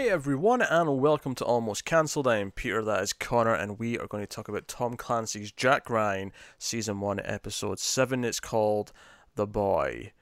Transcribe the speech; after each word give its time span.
Hey 0.00 0.08
everyone, 0.08 0.62
and 0.62 0.98
welcome 0.98 1.34
to 1.34 1.44
Almost 1.44 1.84
Cancelled. 1.84 2.26
I 2.26 2.38
am 2.38 2.52
Peter, 2.52 2.82
that 2.82 3.02
is 3.02 3.12
Connor, 3.12 3.52
and 3.52 3.78
we 3.78 3.98
are 3.98 4.06
going 4.06 4.22
to 4.22 4.26
talk 4.26 4.48
about 4.48 4.66
Tom 4.66 4.96
Clancy's 4.96 5.52
Jack 5.52 5.90
Ryan, 5.90 6.32
Season 6.58 7.00
1, 7.00 7.20
Episode 7.22 7.78
7. 7.78 8.24
It's 8.24 8.40
called 8.40 8.92
The 9.34 9.46
Boy. 9.46 10.12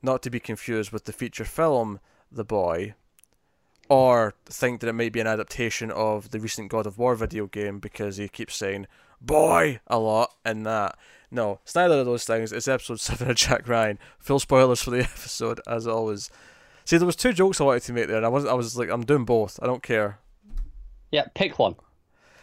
Not 0.00 0.22
to 0.22 0.30
be 0.30 0.40
confused 0.40 0.92
with 0.92 1.04
the 1.04 1.12
feature 1.12 1.44
film 1.44 2.00
The 2.32 2.42
Boy, 2.42 2.94
or 3.90 4.32
think 4.46 4.80
that 4.80 4.88
it 4.88 4.94
might 4.94 5.12
be 5.12 5.20
an 5.20 5.26
adaptation 5.26 5.90
of 5.90 6.30
the 6.30 6.40
recent 6.40 6.70
God 6.70 6.86
of 6.86 6.96
War 6.96 7.14
video 7.14 7.48
game 7.48 7.80
because 7.80 8.16
he 8.16 8.28
keeps 8.28 8.56
saying 8.56 8.86
boy 9.20 9.80
a 9.88 9.98
lot 9.98 10.32
in 10.46 10.62
that. 10.62 10.96
No, 11.30 11.60
it's 11.64 11.74
neither 11.74 11.98
of 11.98 12.06
those 12.06 12.24
things. 12.24 12.50
It's 12.50 12.66
episode 12.66 13.00
7 13.00 13.28
of 13.28 13.36
Jack 13.36 13.68
Ryan. 13.68 13.98
Full 14.18 14.38
spoilers 14.38 14.82
for 14.82 14.90
the 14.90 15.00
episode, 15.00 15.60
as 15.66 15.86
always. 15.86 16.30
See, 16.90 16.96
there 16.96 17.06
was 17.06 17.14
two 17.14 17.32
jokes 17.32 17.60
I 17.60 17.64
wanted 17.64 17.84
to 17.84 17.92
make 17.92 18.08
there, 18.08 18.16
and 18.16 18.26
I 18.26 18.28
was 18.28 18.44
I 18.44 18.52
was 18.52 18.76
like, 18.76 18.90
I'm 18.90 19.04
doing 19.04 19.24
both. 19.24 19.60
I 19.62 19.66
don't 19.66 19.80
care. 19.80 20.18
Yeah, 21.12 21.26
pick 21.36 21.56
one. 21.56 21.76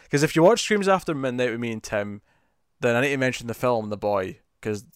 Because 0.04 0.22
if 0.22 0.34
you 0.34 0.42
watch 0.42 0.62
Screams 0.62 0.88
After 0.88 1.14
Midnight 1.14 1.50
with 1.50 1.60
me 1.60 1.70
and 1.70 1.82
Tim, 1.82 2.22
then 2.80 2.96
I 2.96 3.02
need 3.02 3.10
to 3.10 3.18
mention 3.18 3.46
the 3.46 3.52
film 3.52 3.90
The 3.90 3.98
Boy 3.98 4.38
because 4.58 4.86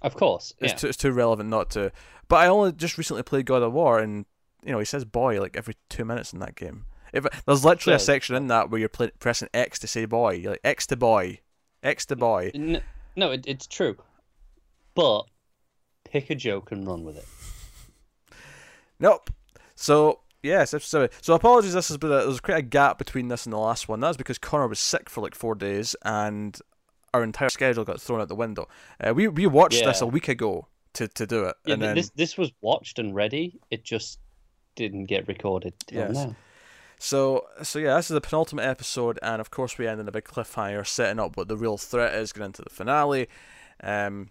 Of 0.00 0.14
course. 0.14 0.54
it's, 0.60 0.74
Yeah. 0.74 0.76
too, 0.76 0.86
it's 0.86 0.96
too 0.96 1.10
relevant 1.10 1.48
not 1.50 1.70
to. 1.70 1.90
But 2.28 2.36
I 2.36 2.46
only 2.46 2.70
just 2.70 2.96
recently 2.96 3.24
played 3.24 3.46
God 3.46 3.64
of 3.64 3.72
War, 3.72 3.98
and 3.98 4.26
you 4.62 4.70
know 4.70 4.78
he 4.78 4.84
says 4.84 5.04
"boy" 5.04 5.40
like 5.40 5.56
every 5.56 5.74
two 5.88 6.04
minutes 6.04 6.32
in 6.32 6.38
that 6.38 6.54
game. 6.54 6.86
If 7.12 7.26
there's 7.46 7.64
literally 7.64 7.96
a 7.96 7.98
section 7.98 8.36
in 8.36 8.46
that 8.46 8.70
where 8.70 8.78
you're 8.78 8.88
play, 8.88 9.10
pressing 9.18 9.48
X 9.54 9.80
to 9.80 9.88
say 9.88 10.04
"boy," 10.04 10.34
you're 10.34 10.52
like 10.52 10.60
X 10.62 10.86
to 10.86 10.96
boy, 10.96 11.40
X 11.82 12.06
to 12.06 12.14
boy. 12.14 12.52
N- 12.54 12.82
no, 13.16 13.32
it, 13.32 13.44
it's 13.48 13.66
true. 13.66 13.96
But 14.94 15.22
pick 16.04 16.30
a 16.30 16.36
joke 16.36 16.70
and 16.70 16.86
run 16.86 17.02
with 17.02 17.16
it. 17.16 17.26
Nope. 18.98 19.30
So 19.74 20.20
yes, 20.42 20.72
episode 20.74 20.88
seven. 20.88 21.08
So 21.22 21.34
apologies. 21.34 21.74
This 21.74 21.88
has 21.88 21.96
been 21.98 22.10
a, 22.12 22.24
there's 22.24 22.40
quite 22.40 22.58
a 22.58 22.62
gap 22.62 22.98
between 22.98 23.28
this 23.28 23.46
and 23.46 23.52
the 23.52 23.58
last 23.58 23.88
one. 23.88 24.00
That's 24.00 24.16
because 24.16 24.38
Connor 24.38 24.68
was 24.68 24.78
sick 24.80 25.10
for 25.10 25.20
like 25.20 25.34
four 25.34 25.54
days, 25.54 25.94
and 26.02 26.58
our 27.12 27.22
entire 27.22 27.48
schedule 27.50 27.84
got 27.84 28.00
thrown 28.00 28.20
out 28.20 28.28
the 28.28 28.34
window. 28.34 28.68
Uh, 29.00 29.14
we 29.14 29.28
we 29.28 29.46
watched 29.46 29.84
this 29.84 30.00
a 30.00 30.06
week 30.06 30.28
ago 30.28 30.68
to, 30.94 31.08
to 31.08 31.26
do 31.26 31.44
it, 31.44 31.56
Yeah, 31.64 31.74
and 31.74 31.82
then 31.82 31.94
this 31.94 32.10
this 32.10 32.38
was 32.38 32.52
watched 32.60 32.98
and 32.98 33.14
ready. 33.14 33.58
It 33.70 33.84
just 33.84 34.18
didn't 34.76 35.04
get 35.04 35.26
recorded 35.28 35.74
Yes. 35.90 36.14
now. 36.14 36.36
So, 36.98 37.46
so 37.62 37.78
yeah, 37.78 37.96
this 37.96 38.10
is 38.10 38.14
the 38.14 38.20
penultimate 38.22 38.64
episode, 38.64 39.18
and 39.22 39.40
of 39.40 39.50
course 39.50 39.76
we 39.76 39.86
end 39.86 40.00
in 40.00 40.08
a 40.08 40.12
big 40.12 40.24
cliffhanger, 40.24 40.86
setting 40.86 41.20
up 41.20 41.36
what 41.36 41.48
the 41.48 41.56
real 41.56 41.76
threat 41.76 42.14
is 42.14 42.32
going 42.32 42.46
into 42.46 42.62
the 42.62 42.70
finale. 42.70 43.28
Um, 43.82 44.30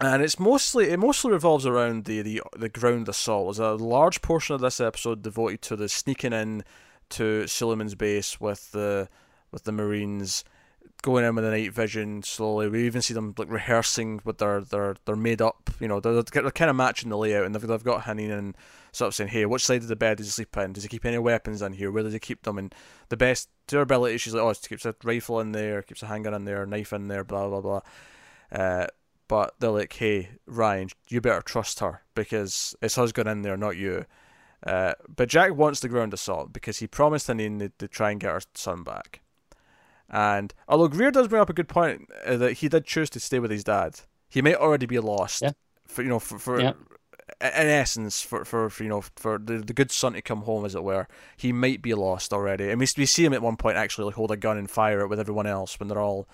and 0.00 0.22
it's 0.22 0.38
mostly 0.38 0.90
it 0.90 0.98
mostly 0.98 1.32
revolves 1.32 1.66
around 1.66 2.04
the 2.04 2.22
the 2.22 2.42
the 2.56 2.68
ground 2.68 3.08
assault. 3.08 3.56
There's 3.56 3.80
a 3.80 3.82
large 3.82 4.22
portion 4.22 4.54
of 4.54 4.60
this 4.60 4.80
episode 4.80 5.22
devoted 5.22 5.62
to 5.62 5.76
the 5.76 5.88
sneaking 5.88 6.32
in 6.32 6.64
to 7.10 7.46
Suleiman's 7.46 7.94
base 7.94 8.40
with 8.40 8.72
the 8.72 9.08
with 9.52 9.64
the 9.64 9.72
Marines, 9.72 10.44
going 11.02 11.24
in 11.24 11.34
with 11.34 11.44
the 11.44 11.50
night 11.50 11.72
vision 11.72 12.22
slowly. 12.22 12.68
We 12.68 12.84
even 12.84 13.00
see 13.00 13.14
them 13.14 13.34
like 13.38 13.50
rehearsing 13.50 14.20
with 14.24 14.38
their 14.38 14.60
their 14.60 14.96
their 15.06 15.16
made 15.16 15.40
up. 15.40 15.70
You 15.80 15.88
know, 15.88 16.00
they're, 16.00 16.22
they're 16.22 16.50
kind 16.50 16.70
of 16.70 16.76
matching 16.76 17.08
the 17.08 17.16
layout, 17.16 17.46
and 17.46 17.54
they've 17.54 17.66
they've 17.66 17.84
got 17.84 18.02
Hanin 18.02 18.36
and 18.36 18.56
sort 18.92 19.08
of 19.08 19.14
saying, 19.14 19.30
"Hey, 19.30 19.46
which 19.46 19.64
side 19.64 19.82
of 19.82 19.88
the 19.88 19.96
bed 19.96 20.18
does 20.18 20.26
he 20.26 20.32
sleep 20.32 20.56
in? 20.58 20.72
Does 20.72 20.82
he 20.82 20.88
keep 20.88 21.06
any 21.06 21.18
weapons 21.18 21.62
in 21.62 21.72
here? 21.72 21.90
Where 21.90 22.02
does 22.02 22.12
he 22.12 22.18
keep 22.18 22.42
them?" 22.42 22.58
And 22.58 22.74
the 23.08 23.16
best 23.16 23.48
to 23.68 23.76
her 23.76 23.82
ability, 23.82 24.18
she's 24.18 24.34
like, 24.34 24.42
"Oh, 24.42 24.50
he 24.50 24.68
keeps 24.68 24.84
a 24.84 24.94
rifle 25.04 25.40
in 25.40 25.52
there, 25.52 25.80
keeps 25.82 26.02
a 26.02 26.06
handgun 26.06 26.34
in 26.34 26.44
there, 26.44 26.66
knife 26.66 26.92
in 26.92 27.08
there, 27.08 27.24
blah 27.24 27.48
blah 27.48 27.60
blah." 27.60 27.80
Uh, 28.52 28.86
but 29.28 29.54
they're 29.58 29.70
like, 29.70 29.92
"Hey, 29.92 30.30
Ryan, 30.46 30.88
you 31.08 31.20
better 31.20 31.42
trust 31.42 31.80
her 31.80 32.02
because 32.14 32.74
it's 32.82 32.98
us 32.98 33.12
going 33.12 33.28
in 33.28 33.42
there, 33.42 33.56
not 33.56 33.76
you." 33.76 34.04
Uh, 34.66 34.94
but 35.14 35.28
Jack 35.28 35.54
wants 35.54 35.80
the 35.80 35.88
ground 35.88 36.12
assault 36.14 36.52
because 36.52 36.78
he 36.78 36.86
promised 36.86 37.28
Hanin 37.28 37.58
to, 37.58 37.68
to 37.78 37.86
try 37.88 38.10
and 38.10 38.18
get 38.20 38.32
her 38.32 38.40
son 38.54 38.82
back. 38.82 39.20
And 40.08 40.54
although 40.68 40.88
Greer 40.88 41.10
does 41.10 41.28
bring 41.28 41.42
up 41.42 41.50
a 41.50 41.54
good 41.54 41.68
point 41.68 42.08
uh, 42.24 42.36
that 42.36 42.54
he 42.54 42.68
did 42.68 42.84
choose 42.84 43.10
to 43.10 43.20
stay 43.20 43.38
with 43.38 43.50
his 43.50 43.64
dad, 43.64 44.00
he 44.28 44.40
may 44.42 44.54
already 44.54 44.86
be 44.86 44.98
lost. 44.98 45.42
Yeah. 45.42 45.50
For 45.86 46.02
you 46.02 46.08
know, 46.08 46.18
for, 46.18 46.38
for 46.38 46.60
Yeah. 46.60 46.72
in 47.40 47.50
essence, 47.68 48.22
for, 48.22 48.44
for, 48.44 48.70
for 48.70 48.82
you 48.82 48.88
know, 48.88 49.02
for 49.16 49.38
the, 49.38 49.58
the 49.58 49.72
good 49.72 49.90
son 49.90 50.14
to 50.14 50.22
come 50.22 50.42
home, 50.42 50.64
as 50.64 50.74
it 50.74 50.82
were, 50.84 51.06
he 51.36 51.52
might 51.52 51.82
be 51.82 51.94
lost 51.94 52.32
already. 52.32 52.70
And 52.70 52.80
we, 52.80 52.86
we 52.96 53.06
see 53.06 53.24
him 53.24 53.34
at 53.34 53.42
one 53.42 53.56
point 53.56 53.76
actually 53.76 54.06
like 54.06 54.14
hold 54.14 54.30
a 54.30 54.36
gun 54.36 54.56
and 54.58 54.70
fire 54.70 55.00
it 55.00 55.08
with 55.08 55.20
everyone 55.20 55.46
else 55.46 55.78
when 55.78 55.88
they're 55.88 56.00
all 56.00 56.28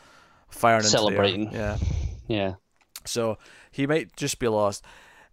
firing 0.48 0.80
and 0.82 0.86
Celebrating. 0.88 1.42
Into 1.44 1.56
the 1.56 1.62
air. 1.62 1.78
Yeah. 2.28 2.36
Yeah. 2.36 2.54
So 3.04 3.38
he 3.70 3.86
might 3.86 4.16
just 4.16 4.38
be 4.38 4.48
lost. 4.48 4.84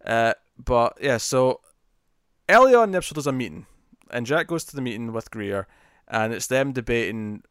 Uh, 0.04 0.34
but 0.62 0.98
yeah, 1.00 1.16
so 1.18 1.60
early 2.48 2.74
on 2.74 2.84
in 2.84 2.90
the 2.92 2.98
episode, 2.98 3.16
there's 3.16 3.26
a 3.26 3.32
meeting, 3.32 3.66
and 4.10 4.26
Jack 4.26 4.46
goes 4.46 4.64
to 4.64 4.76
the 4.76 4.82
meeting 4.82 5.12
with 5.12 5.30
Greer, 5.30 5.66
and 6.08 6.32
it's 6.32 6.46
them 6.46 6.72
debating 6.72 7.42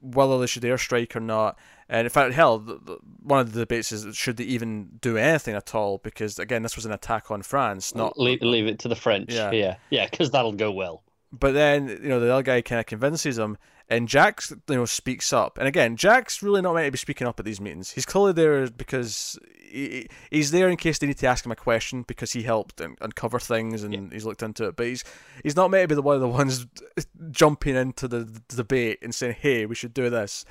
whether 0.00 0.38
they 0.38 0.46
should 0.46 0.62
airstrike 0.62 1.16
or 1.16 1.20
not. 1.20 1.58
And 1.88 2.06
in 2.06 2.10
fact, 2.10 2.34
hell, 2.34 2.58
the, 2.58 2.74
the, 2.74 2.98
one 3.22 3.40
of 3.40 3.52
the 3.52 3.60
debates 3.60 3.92
is 3.92 4.16
should 4.16 4.36
they 4.36 4.44
even 4.44 4.90
do 5.00 5.16
anything 5.16 5.54
at 5.54 5.74
all? 5.74 5.98
Because 5.98 6.38
again, 6.38 6.62
this 6.62 6.76
was 6.76 6.86
an 6.86 6.92
attack 6.92 7.30
on 7.30 7.42
France, 7.42 7.94
not 7.94 8.18
leave, 8.18 8.42
leave 8.42 8.66
it 8.66 8.78
to 8.80 8.88
the 8.88 8.96
French. 8.96 9.32
Yeah. 9.32 9.50
Yeah. 9.50 9.76
Yeah, 9.90 10.06
because 10.08 10.30
that'll 10.30 10.52
go 10.52 10.70
well. 10.70 11.02
But 11.32 11.52
then 11.52 11.88
you 11.88 12.08
know 12.08 12.20
the 12.20 12.32
other 12.32 12.42
guy 12.42 12.62
kind 12.62 12.80
of 12.80 12.86
convinces 12.86 13.38
him, 13.38 13.58
and 13.88 14.08
Jack 14.08 14.42
you 14.50 14.76
know 14.76 14.84
speaks 14.84 15.32
up. 15.32 15.58
And 15.58 15.66
again, 15.66 15.96
Jack's 15.96 16.42
really 16.42 16.60
not 16.60 16.74
meant 16.74 16.86
to 16.86 16.92
be 16.92 16.98
speaking 16.98 17.26
up 17.26 17.38
at 17.38 17.46
these 17.46 17.60
meetings. 17.60 17.90
He's 17.90 18.06
clearly 18.06 18.32
there 18.32 18.68
because 18.68 19.38
he, 19.70 20.08
he's 20.30 20.50
there 20.50 20.68
in 20.68 20.76
case 20.76 20.98
they 20.98 21.06
need 21.06 21.18
to 21.18 21.26
ask 21.26 21.44
him 21.44 21.52
a 21.52 21.56
question 21.56 22.02
because 22.06 22.32
he 22.32 22.42
helped 22.42 22.80
un- 22.80 22.96
uncover 23.00 23.38
things 23.38 23.82
and 23.82 24.12
he's 24.12 24.24
looked 24.24 24.42
into 24.42 24.66
it. 24.66 24.76
But 24.76 24.86
he's 24.86 25.04
he's 25.42 25.56
not 25.56 25.70
meant 25.70 25.84
to 25.84 25.88
be 25.88 25.94
the 25.94 26.02
one 26.02 26.16
of 26.16 26.20
the 26.20 26.28
ones 26.28 26.66
jumping 27.30 27.76
into 27.76 28.08
the, 28.08 28.18
the 28.48 28.56
debate 28.56 28.98
and 29.02 29.14
saying, 29.14 29.36
"Hey, 29.40 29.66
we 29.66 29.74
should 29.74 29.94
do 29.94 30.10
this." 30.10 30.44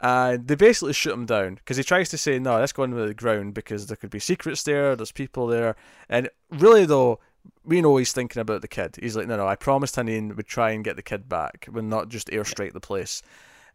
And 0.00 0.46
they 0.46 0.54
basically 0.54 0.92
shoot 0.92 1.12
him 1.12 1.26
down 1.26 1.56
because 1.56 1.76
he 1.76 1.82
tries 1.82 2.10
to 2.10 2.18
say, 2.18 2.38
"No, 2.38 2.58
let's 2.58 2.72
go 2.72 2.84
into 2.84 2.96
the 2.96 3.14
ground 3.14 3.54
because 3.54 3.86
there 3.86 3.96
could 3.96 4.10
be 4.10 4.20
secrets 4.20 4.62
there. 4.62 4.94
There's 4.94 5.12
people 5.12 5.46
there." 5.46 5.74
And 6.08 6.28
really, 6.50 6.84
though, 6.84 7.18
we 7.64 7.80
know 7.80 7.96
he's 7.96 8.12
thinking 8.12 8.40
about 8.40 8.62
the 8.62 8.68
kid. 8.68 8.96
He's 9.00 9.16
like, 9.16 9.26
no, 9.28 9.36
no, 9.36 9.46
I 9.46 9.56
promised 9.56 9.96
Hanin 9.96 10.36
would 10.36 10.46
try 10.46 10.70
and 10.70 10.84
get 10.84 10.96
the 10.96 11.02
kid 11.02 11.28
back, 11.28 11.68
would 11.70 11.84
not 11.84 12.08
just 12.08 12.28
airstrike 12.28 12.72
the 12.72 12.80
place. 12.80 13.22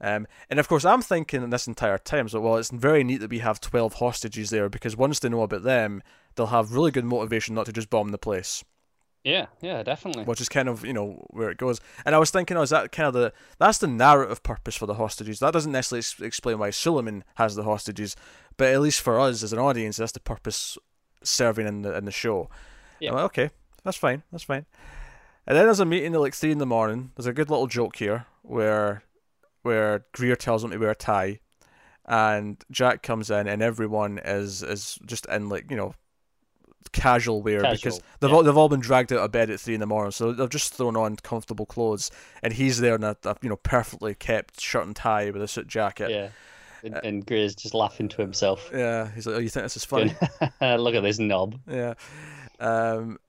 Um, 0.01 0.27
and 0.49 0.59
of 0.59 0.67
course, 0.67 0.83
I'm 0.83 1.01
thinking 1.01 1.49
this 1.49 1.67
entire 1.67 1.97
time, 1.97 2.27
so 2.27 2.41
well, 2.41 2.57
it's 2.57 2.71
very 2.71 3.03
neat 3.03 3.17
that 3.21 3.29
we 3.29 3.39
have 3.39 3.61
12 3.61 3.93
hostages 3.95 4.49
there 4.49 4.67
because 4.67 4.97
once 4.97 5.19
they 5.19 5.29
know 5.29 5.43
about 5.43 5.63
them, 5.63 6.01
they'll 6.35 6.47
have 6.47 6.73
really 6.73 6.91
good 6.91 7.05
motivation 7.05 7.55
not 7.55 7.67
to 7.67 7.71
just 7.73 7.89
bomb 7.89 8.09
the 8.09 8.17
place, 8.17 8.63
Yeah, 9.23 9.45
yeah, 9.61 9.81
definitely. 9.83 10.25
which 10.25 10.41
is 10.41 10.49
kind 10.49 10.67
of, 10.67 10.83
you 10.83 10.91
know, 10.91 11.25
where 11.29 11.49
it 11.51 11.57
goes. 11.57 11.79
And 12.05 12.15
I 12.15 12.17
was 12.17 12.31
thinking, 12.31 12.57
oh, 12.57 12.63
is 12.63 12.71
that 12.71 12.91
kind 12.91 13.07
of 13.07 13.13
the, 13.13 13.31
that's 13.59 13.77
the 13.77 13.87
narrative 13.87 14.43
purpose 14.43 14.75
for 14.75 14.87
the 14.87 14.95
hostages. 14.95 15.39
That 15.39 15.53
doesn't 15.53 15.71
necessarily 15.71 15.99
ex- 15.99 16.19
explain 16.19 16.57
why 16.59 16.71
Suleiman 16.71 17.23
has 17.35 17.55
the 17.55 17.63
hostages, 17.63 18.15
but 18.57 18.73
at 18.73 18.81
least 18.81 18.99
for 18.99 19.19
us 19.19 19.41
as 19.43 19.53
an 19.53 19.59
audience, 19.59 19.97
that's 19.97 20.11
the 20.11 20.19
purpose 20.19 20.77
serving 21.23 21.67
in 21.67 21.83
the, 21.83 21.95
in 21.95 22.03
the 22.05 22.11
show. 22.11 22.49
Yeah. 22.99 23.13
Like, 23.13 23.23
okay, 23.25 23.49
that's 23.83 23.97
fine, 23.97 24.23
that's 24.31 24.43
fine. 24.43 24.65
And 25.45 25.57
then 25.57 25.65
there's 25.65 25.79
a 25.79 25.85
meeting 25.85 26.13
at 26.13 26.21
like 26.21 26.33
three 26.33 26.51
in 26.51 26.57
the 26.57 26.65
morning. 26.65 27.11
There's 27.15 27.25
a 27.25 27.33
good 27.33 27.49
little 27.49 27.67
joke 27.67 27.97
here 27.97 28.25
where 28.41 29.03
where 29.63 30.05
Greer 30.13 30.35
tells 30.35 30.63
him 30.63 30.71
to 30.71 30.77
wear 30.77 30.91
a 30.91 30.95
tie, 30.95 31.39
and 32.05 32.63
Jack 32.71 33.03
comes 33.03 33.29
in, 33.29 33.47
and 33.47 33.61
everyone 33.61 34.19
is 34.23 34.63
is 34.63 34.99
just 35.05 35.25
in 35.27 35.49
like 35.49 35.69
you 35.69 35.77
know 35.77 35.95
casual 36.91 37.41
wear 37.41 37.61
because 37.71 38.01
they've 38.19 38.29
yeah. 38.29 38.35
all 38.35 38.43
they've 38.43 38.57
all 38.57 38.69
been 38.69 38.79
dragged 38.79 39.11
out 39.11 39.19
of 39.19 39.31
bed 39.31 39.49
at 39.49 39.59
three 39.59 39.73
in 39.73 39.79
the 39.79 39.85
morning, 39.85 40.11
so 40.11 40.31
they've 40.31 40.49
just 40.49 40.73
thrown 40.73 40.95
on 40.95 41.15
comfortable 41.17 41.65
clothes, 41.65 42.11
and 42.41 42.53
he's 42.53 42.79
there 42.79 42.95
in 42.95 43.03
a, 43.03 43.17
a 43.25 43.35
you 43.41 43.49
know 43.49 43.57
perfectly 43.57 44.15
kept 44.15 44.61
shirt 44.61 44.85
and 44.85 44.95
tie 44.95 45.29
with 45.29 45.41
a 45.41 45.47
suit 45.47 45.67
jacket. 45.67 46.09
Yeah. 46.09 46.29
And, 46.83 46.99
and 47.05 47.25
Greer's 47.25 47.55
just 47.55 47.73
laughing 47.73 48.09
to 48.09 48.21
himself. 48.21 48.69
Yeah, 48.73 49.09
he's 49.15 49.25
like, 49.25 49.37
"Oh, 49.37 49.39
you 49.39 49.47
think 49.47 49.63
this 49.63 49.77
is 49.77 49.85
funny?" 49.85 50.13
Look 50.61 50.95
at 50.95 51.03
this 51.03 51.17
knob. 51.17 51.57
Yeah. 51.65 51.93
Um, 52.59 53.19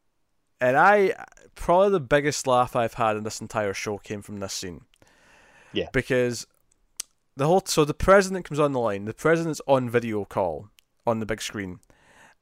and 0.61 0.77
I 0.77 1.15
probably 1.55 1.91
the 1.91 2.01
biggest 2.01 2.47
laugh 2.47 2.75
I've 2.75 2.95
had 2.95 3.17
in 3.17 3.25
this 3.25 3.41
entire 3.41 3.75
show 3.75 3.99
came 3.99 4.23
from 4.23 4.41
this 4.41 4.53
scene. 4.53 4.83
Yeah. 5.73 5.89
Because 5.93 6.47
the 7.37 7.47
whole 7.47 7.62
so 7.67 7.85
the 7.85 7.95
president 7.95 8.45
comes 8.45 8.61
on 8.61 8.73
the 8.73 8.81
line. 8.81 9.05
The 9.05 9.15
president's 9.15 9.61
on 9.67 9.91
video 9.91 10.25
call 10.25 10.69
on 11.06 11.21
the 11.21 11.27
big 11.27 11.43
screen, 11.43 11.81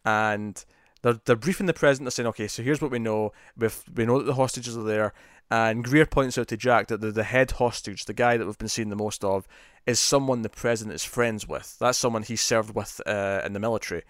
and 0.05 0.65
they're 1.03 1.21
they're 1.25 1.37
briefing 1.37 1.67
the 1.67 1.73
president. 1.73 2.07
They're 2.07 2.11
saying, 2.13 2.29
"Okay, 2.29 2.49
so 2.49 2.63
here's 2.63 2.81
what 2.81 2.91
we 2.91 2.99
know. 2.99 3.33
We've, 3.57 3.83
we 3.95 4.07
know 4.07 4.19
that 4.19 4.27
the 4.27 4.35
hostages 4.35 4.77
are 4.77 4.85
there." 4.85 5.13
And 5.51 5.85
Greer 5.85 6.07
points 6.07 6.39
out 6.39 6.49
to 6.49 6.57
Jack 6.57 6.89
that 6.89 7.03
the, 7.03 7.13
the 7.13 7.25
head 7.25 7.51
hostage, 7.53 8.07
the 8.07 8.15
guy 8.15 8.39
that 8.39 8.47
we've 8.47 8.57
been 8.57 8.69
seeing 8.69 8.89
the 8.89 8.97
most 8.97 9.23
of, 9.23 9.47
is 9.87 10.01
someone 10.01 10.41
the 10.41 10.49
president 10.49 10.95
is 10.95 11.05
friends 11.05 11.47
with. 11.47 11.77
That's 11.79 11.99
someone 11.99 12.23
he 12.23 12.37
served 12.37 12.75
with 12.75 13.03
uh, 13.07 13.43
in 13.45 13.53
the 13.53 13.61
military. 13.61 14.03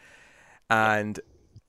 And 0.71 1.19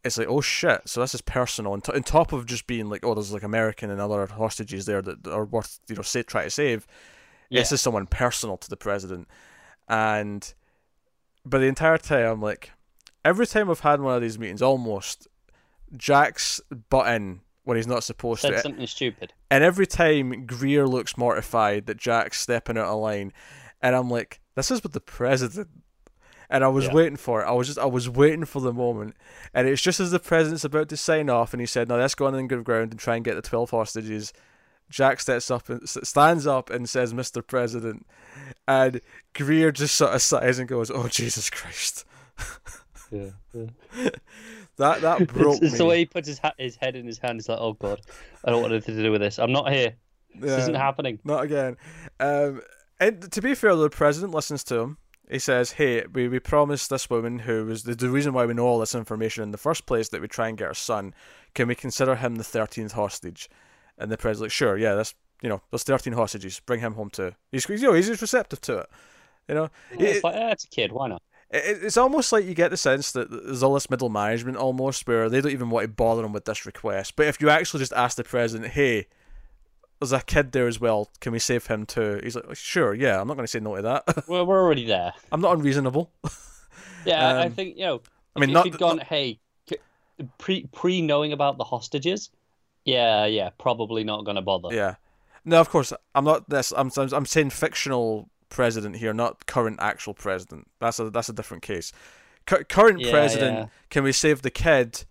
it's 0.03 0.17
like, 0.17 0.27
oh 0.27 0.41
shit, 0.41 0.81
so 0.85 1.01
this 1.01 1.13
is 1.15 1.21
personal. 1.21 1.73
And 1.73 1.83
t- 1.83 1.93
on 1.93 2.03
top 2.03 2.33
of 2.33 2.45
just 2.45 2.67
being 2.67 2.89
like, 2.89 3.05
oh, 3.05 3.13
there's 3.13 3.31
like 3.31 3.43
American 3.43 3.89
and 3.89 4.01
other 4.01 4.25
hostages 4.25 4.85
there 4.85 5.01
that 5.01 5.27
are 5.27 5.45
worth, 5.45 5.79
you 5.87 5.95
know, 5.95 6.01
say, 6.01 6.23
try 6.23 6.43
to 6.43 6.49
save, 6.49 6.85
this 7.49 7.71
is 7.71 7.81
someone 7.81 8.07
personal 8.07 8.57
to 8.57 8.69
the 8.69 8.77
president. 8.77 9.27
And, 9.87 10.53
but 11.45 11.59
the 11.59 11.67
entire 11.67 11.97
time, 11.97 12.25
I'm 12.25 12.41
like, 12.41 12.71
every 13.23 13.47
time 13.47 13.69
I've 13.69 13.81
had 13.81 14.01
one 14.01 14.15
of 14.15 14.21
these 14.21 14.39
meetings, 14.39 14.61
almost, 14.61 15.27
Jack's 15.95 16.59
button 16.89 17.41
when 17.63 17.77
he's 17.77 17.87
not 17.87 18.03
supposed 18.03 18.41
to 18.41 18.47
Said 18.47 18.55
to. 18.55 18.61
something 18.61 18.87
stupid. 18.87 19.33
And 19.49 19.63
every 19.63 19.87
time 19.87 20.45
Greer 20.45 20.87
looks 20.87 21.17
mortified 21.17 21.85
that 21.85 21.97
Jack's 21.97 22.41
stepping 22.41 22.77
out 22.77 22.87
of 22.87 22.99
line, 22.99 23.31
and 23.81 23.95
I'm 23.95 24.09
like, 24.09 24.41
this 24.55 24.71
is 24.71 24.83
with 24.83 24.93
the 24.93 24.99
president. 24.99 25.69
And 26.53 26.63
I 26.63 26.67
was 26.69 26.85
Yeah. 26.85 26.93
waiting 26.93 27.17
for 27.17 27.41
it. 27.41 27.45
I 27.45 27.51
was 27.51 27.67
just, 27.67 27.79
I 27.79 27.85
was 27.85 28.07
waiting 28.07 28.45
for 28.45 28.61
the 28.61 28.71
moment. 28.71 29.15
And 29.53 29.67
it's 29.67 29.81
just 29.81 29.99
as 29.99 30.11
the 30.11 30.19
president's 30.19 30.63
about 30.63 30.87
to 30.89 30.97
sign 30.97 31.29
off, 31.29 31.51
and 31.53 31.59
he 31.59 31.65
said, 31.65 31.89
"No, 31.89 31.97
let's 31.97 32.15
go 32.15 32.27
on 32.27 32.35
and 32.35 32.47
good 32.47 32.63
ground 32.63 32.91
and 32.91 32.99
try 32.99 33.15
and 33.15 33.25
get 33.25 33.33
the 33.35 33.41
twelve 33.41 33.71
hostages." 33.71 34.31
Jack 34.89 35.19
steps 35.19 35.49
up 35.49 35.67
and 35.69 35.89
stands 35.89 36.45
up 36.45 36.69
and 36.69 36.87
says, 36.87 37.11
"Mr. 37.13 37.45
President," 37.45 38.05
and 38.67 39.01
Greer 39.33 39.71
just 39.71 39.95
sort 39.95 40.13
of 40.13 40.21
sighs 40.21 40.59
and 40.59 40.67
goes, 40.69 40.91
"Oh 40.91 41.07
Jesus 41.07 41.49
Christ!" 41.49 42.05
Yeah. 43.11 43.29
That 44.77 45.01
that 45.01 45.27
broke 45.27 45.55
it's, 45.57 45.61
it's 45.65 45.71
me. 45.73 45.77
the 45.77 45.85
way 45.85 45.97
he 45.99 46.05
puts 46.05 46.27
his 46.27 46.39
ha- 46.39 46.53
his 46.57 46.75
head 46.75 46.95
in 46.95 47.05
his 47.05 47.19
hand. 47.19 47.37
He's 47.37 47.47
like, 47.47 47.59
"Oh 47.61 47.73
God, 47.73 48.01
I 48.43 48.49
don't 48.51 48.61
want 48.61 48.73
anything 48.73 48.95
to 48.95 49.03
do 49.03 49.11
with 49.11 49.21
this. 49.21 49.37
I'm 49.37 49.51
not 49.51 49.71
here. 49.71 49.93
This 50.35 50.49
Yeah. 50.51 50.57
isn't 50.57 50.73
happening." 50.75 51.19
Not 51.23 51.43
again. 51.43 51.77
Um, 52.19 52.61
and 52.99 53.31
to 53.31 53.41
be 53.41 53.53
fair, 53.53 53.75
the 53.75 53.89
president 53.89 54.33
listens 54.33 54.63
to 54.65 54.75
him. 54.79 54.97
He 55.29 55.39
says, 55.39 55.73
"Hey, 55.73 56.05
we, 56.11 56.27
we 56.27 56.39
promised 56.39 56.89
this 56.89 57.09
woman 57.09 57.39
who 57.39 57.65
was 57.65 57.83
the, 57.83 57.95
the 57.95 58.09
reason 58.09 58.33
why 58.33 58.45
we 58.45 58.53
know 58.53 58.65
all 58.65 58.79
this 58.79 58.93
information 58.95 59.43
in 59.43 59.51
the 59.51 59.57
first 59.57 59.85
place 59.85 60.09
that 60.09 60.21
we 60.21 60.27
try 60.27 60.49
and 60.49 60.57
get 60.57 60.67
her 60.67 60.73
son. 60.73 61.13
Can 61.55 61.67
we 61.67 61.75
consider 61.75 62.15
him 62.15 62.35
the 62.35 62.43
thirteenth 62.43 62.91
hostage?" 62.93 63.49
And 63.97 64.11
the 64.11 64.17
president's 64.17 64.41
like, 64.41 64.51
"Sure, 64.51 64.77
yeah, 64.77 64.95
that's 64.95 65.15
you 65.41 65.49
know, 65.49 65.61
there's 65.71 65.83
thirteen 65.83 66.13
hostages. 66.13 66.59
Bring 66.65 66.81
him 66.81 66.93
home 66.93 67.09
too." 67.09 67.33
He's 67.51 67.67
you 67.69 67.77
know 67.79 67.93
he's 67.93 68.07
just 68.07 68.21
receptive 68.21 68.59
to 68.61 68.79
it. 68.79 68.89
You 69.47 69.55
know, 69.55 69.69
Yeah, 69.97 70.07
It- 70.07 70.15
it's 70.15 70.23
like, 70.23 70.35
eh, 70.35 70.49
it's 70.51 70.65
a 70.65 70.69
kid. 70.69 70.91
Why 70.91 71.07
not? 71.09 71.21
it, 71.49 71.83
it's 71.83 71.97
almost 71.97 72.31
like 72.31 72.45
you 72.45 72.53
get 72.53 72.71
the 72.71 72.77
sense 72.77 73.11
that 73.13 73.29
there's 73.29 73.61
all 73.63 73.73
this 73.73 73.89
middle 73.89 74.09
management 74.09 74.57
almost 74.57 75.07
where 75.07 75.29
they 75.29 75.39
don't 75.41 75.51
even 75.51 75.69
want 75.69 75.83
to 75.85 75.87
bother 75.89 76.23
him 76.25 76.33
with 76.33 76.45
this 76.45 76.65
request. 76.65 77.15
But 77.15 77.27
if 77.27 77.41
you 77.41 77.49
actually 77.49 77.79
just 77.79 77.93
ask 77.93 78.17
the 78.17 78.23
president, 78.23 78.71
hey, 78.73 79.07
there's 80.03 80.21
a 80.21 80.23
kid 80.23 80.51
there 80.51 80.67
as 80.67 80.79
well, 80.79 81.09
can 81.21 81.31
we 81.31 81.39
save 81.39 81.67
him 81.67 81.85
too? 81.85 82.19
He's 82.23 82.35
like, 82.35 82.55
sure, 82.55 82.93
yeah, 82.93 83.19
I'm 83.19 83.27
not 83.27 83.35
going 83.35 83.45
to 83.45 83.51
say 83.51 83.59
no 83.59 83.75
to 83.75 83.81
that. 83.81 84.03
We're, 84.27 84.43
we're 84.43 84.61
already 84.61 84.85
there. 84.85 85.13
I'm 85.31 85.41
not 85.41 85.53
unreasonable. 85.57 86.11
Yeah, 87.05 87.27
I- 87.27 87.41
I 87.41 87.45
Um, 87.47 87.51
think 87.51 87.75
you 87.77 87.83
know. 87.85 88.01
I 88.35 88.39
mean, 88.39 88.49
if 88.51 88.53
not- 88.53 88.65
you'd 88.65 88.77
gone, 88.77 88.99
hey, 88.99 89.39
pre 90.37 90.67
pre 90.71 91.01
knowing 91.01 91.33
about 91.33 91.57
the 91.57 91.65
hostages, 91.65 92.29
yeah, 92.85 93.25
yeah, 93.25 93.49
probably 93.57 94.03
not 94.05 94.23
gonna 94.25 94.41
bother. 94.41 94.73
Yeah. 94.73 94.95
No, 95.43 95.59
of 95.59 95.69
course, 95.69 95.91
I'm 96.15 96.23
not 96.23 96.49
this. 96.49 96.71
I'm 96.71 96.89
I'm, 96.97 97.25
saying 97.25 97.49
fictional 97.49 98.29
president 98.49 98.95
here, 98.95 99.13
not 99.13 99.45
current 99.47 99.79
actual 99.81 100.13
president. 100.13 100.69
That's 100.79 100.97
a 100.99 101.09
that's 101.09 101.27
a 101.27 101.33
different 101.33 101.63
case. 101.63 101.91
Cur- 102.45 102.63
current 102.63 103.01
Yeah, 103.01 103.11
president, 103.11 103.57
yeah. 103.57 103.65
can 103.89 104.05
we 104.05 104.13
save 104.13 104.41
the 104.41 104.49
kid? 104.51 105.03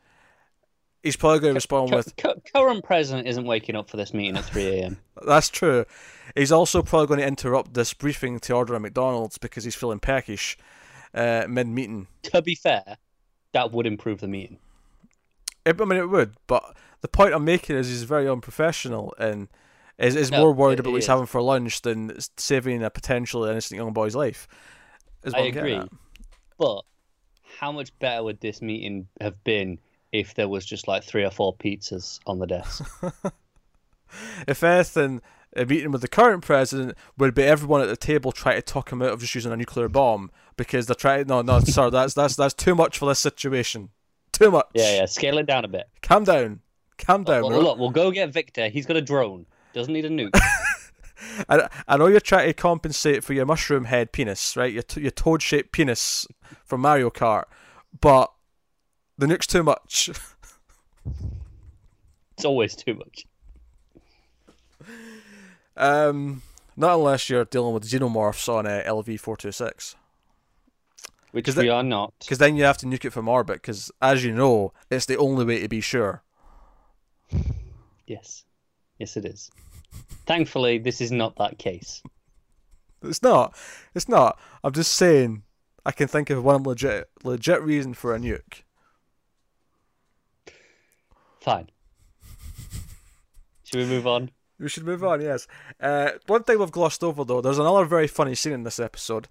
He's 1.03 1.17
probably 1.17 1.41
going 1.41 1.53
to 1.55 1.57
respond 1.57 1.91
Cu- 1.91 1.97
with, 1.97 2.17
cu- 2.17 2.41
current 2.55 2.85
president 2.85 3.27
isn't 3.27 3.45
waking 3.45 3.75
up 3.75 3.91
for 3.91 3.97
this 3.97 4.15
meeting 4.15 4.37
at 4.37 4.45
3 4.45 4.67
a.m. 4.67 4.99
That's 5.27 5.49
true. 5.49 5.85
He's 6.37 6.53
also 6.53 6.83
probably 6.83 7.09
going 7.09 7.21
to 7.21 7.27
interrupt 7.27 7.75
this 7.75 7.93
briefing 7.93 8.39
to 8.41 8.53
order 8.55 8.75
a 8.75 8.81
McDonald's 8.81 9.37
because 9.39 9.65
he's 9.65 9.75
feeling 9.75 9.99
peckish 9.99 10.57
uh, 11.15 11.45
mid 11.49 11.67
meeting. 11.67 12.07
to 12.25 12.41
be 12.41 12.55
fair, 12.55 12.97
that 13.53 13.73
would 13.73 13.87
improve 13.87 14.21
the 14.21 14.29
meeting. 14.29 14.59
I 15.67 15.73
mean, 15.73 15.99
it 15.99 16.09
would, 16.09 16.35
but 16.47 16.77
the 17.03 17.09
point 17.09 17.35
I'm 17.35 17.45
making 17.45 17.77
is 17.77 17.89
he's 17.89 18.03
very 18.05 18.29
unprofessional 18.29 19.15
and 19.19 19.49
is, 19.99 20.17
is 20.17 20.31
No, 20.31 20.39
more 20.39 20.53
worried 20.53 20.81
about 20.81 20.91
what 20.91 20.97
he's 20.97 21.05
is. 21.05 21.09
having 21.09 21.27
for 21.27 21.41
lunch 21.43 21.83
than 21.83 22.17
saving 22.37 22.83
a 22.83 22.91
potentially 22.91 23.51
innocent 23.51 23.77
young 23.79 23.93
boy's 23.93 24.17
life. 24.17 24.49
I 25.35 25.39
I'm 25.39 25.47
agree. 25.57 25.81
But 26.59 26.83
how 27.59 27.71
much 27.73 27.97
better 27.99 28.23
would 28.25 28.41
this 28.41 28.61
meeting 28.63 29.09
have 29.21 29.43
been 29.45 29.79
if 30.13 30.35
there 30.35 30.49
was 30.49 30.65
just 30.65 30.87
like 30.87 31.03
three 31.03 31.25
or 31.25 31.31
four 31.31 31.55
pizzas 31.57 32.21
on 32.27 32.39
the 32.39 32.47
desk? 32.47 32.85
If 34.47 34.63
anything, 34.63 35.23
a 35.57 35.65
meeting 35.65 35.91
with 35.91 36.03
the 36.03 36.09
current 36.09 36.45
president 36.45 36.97
would 37.19 37.35
be 37.35 37.43
everyone 37.43 37.81
at 37.81 37.89
the 37.89 37.97
table 37.97 38.33
trying 38.33 38.57
to 38.57 38.63
talk 38.63 38.93
him 38.93 39.03
out 39.03 39.11
of 39.11 39.21
just 39.21 39.35
using 39.35 39.53
a 39.53 39.57
nuclear 39.57 39.89
bomb 39.89 40.31
because 40.57 40.87
they're 40.87 40.95
trying. 40.95 41.27
No, 41.27 41.43
no, 41.43 41.61
sir, 41.61 41.91
that's 41.91 42.15
that's 42.15 42.37
that's 42.37 42.55
too 42.55 42.75
much 42.75 42.99
for 42.99 43.07
this 43.07 43.19
situation. 43.19 43.91
Too 44.33 44.51
much. 44.51 44.67
yeah, 44.75 44.97
yeah. 44.97 45.07
Scale 45.07 45.39
it 45.39 45.47
down 45.47 45.65
a 45.65 45.69
bit. 45.69 45.89
Calm 46.01 46.25
down. 46.25 46.61
Calm 46.99 47.25
down. 47.25 47.43
Well, 47.43 47.63
look, 47.63 47.79
we'll 47.79 47.91
go 47.91 48.11
get 48.11 48.33
Victor. 48.33 48.69
He's 48.69 48.87
got 48.87 48.97
a 48.97 49.03
drone. 49.03 49.47
Doesn't 49.75 49.93
need 49.93 50.05
a 50.05 50.11
nuke. 50.11 50.31
I, 51.49 51.69
I 51.87 51.97
know 51.97 52.07
you're 52.07 52.21
trying 52.21 52.49
to 52.49 52.55
compensate 52.55 53.25
for 53.25 53.33
your 53.33 53.47
mushroom 53.47 53.85
head 53.85 54.13
penis, 54.13 54.57
right? 54.57 54.73
Your, 54.73 54.83
t- 54.83 55.03
your 55.03 55.11
toad 55.11 55.41
shaped 55.41 55.73
penis 55.73 56.27
from 56.65 56.81
Mario 56.81 57.11
Kart, 57.11 57.45
but 58.01 58.33
the 59.23 59.29
nuke's 59.29 59.47
too 59.47 59.63
much. 59.63 60.11
it's 62.37 62.45
always 62.45 62.75
too 62.75 62.95
much. 62.95 63.25
Um, 65.77 66.43
not 66.77 66.97
unless 66.97 67.31
you're 67.31 67.45
dealing 67.45 67.73
with 67.73 67.89
xenomorphs 67.89 68.49
on 68.49 68.67
uh, 68.67 68.83
LV426. 68.87 69.95
Which 71.31 71.45
'Cause 71.47 71.57
we 71.57 71.67
that- 71.67 71.73
are 71.73 71.83
not. 71.85 72.13
Because 72.19 72.39
then 72.39 72.57
you 72.57 72.65
have 72.65 72.79
to 72.79 72.87
nuke 72.87 73.05
it 73.05 73.11
from 73.13 73.29
orbit, 73.29 73.63
because 73.63 73.91
as 74.03 74.25
you 74.25 74.33
know, 74.33 74.73
it's 74.91 75.07
the 75.07 75.17
only 75.17 75.45
way 75.45 75.61
to 75.61 75.69
be 75.69 75.81
sure. 75.81 76.23
Yes. 78.07 78.45
Yes, 78.99 79.17
it 79.17 79.25
is. 79.25 79.51
Thankfully, 80.27 80.79
this 80.79 81.01
is 81.01 81.13
not 81.13 81.37
that 81.37 81.59
case. 81.59 82.03
It's 83.03 83.23
not. 83.23 83.57
It's 83.95 84.09
not. 84.09 84.39
I'm 84.63 84.73
just 84.73 84.93
saying, 84.93 85.45
I 85.87 85.93
can 85.93 86.09
think 86.09 86.29
of 86.31 86.45
one 86.45 86.65
legit, 86.65 87.09
legit 87.25 87.63
reason 87.63 87.95
for 87.95 88.15
a 88.15 88.19
nuke. 88.19 88.63
Fine. 91.43 91.71
Should 93.65 93.81
we 93.81 93.87
move 93.87 94.07
on? 94.07 94.31
We 94.61 94.69
should 94.69 94.85
move 94.85 95.03
on, 95.03 95.21
yes. 95.21 95.49
Uh, 95.81 96.11
one 96.29 96.45
thing 96.45 96.61
we've 96.61 96.71
glossed 96.71 97.03
over, 97.03 97.25
though, 97.25 97.41
there's 97.41 97.59
another 97.59 97.85
very 97.85 98.07
funny 98.07 98.37
scene 98.37 98.53
in 98.53 98.63
this 98.63 98.79
episode, 98.79 99.27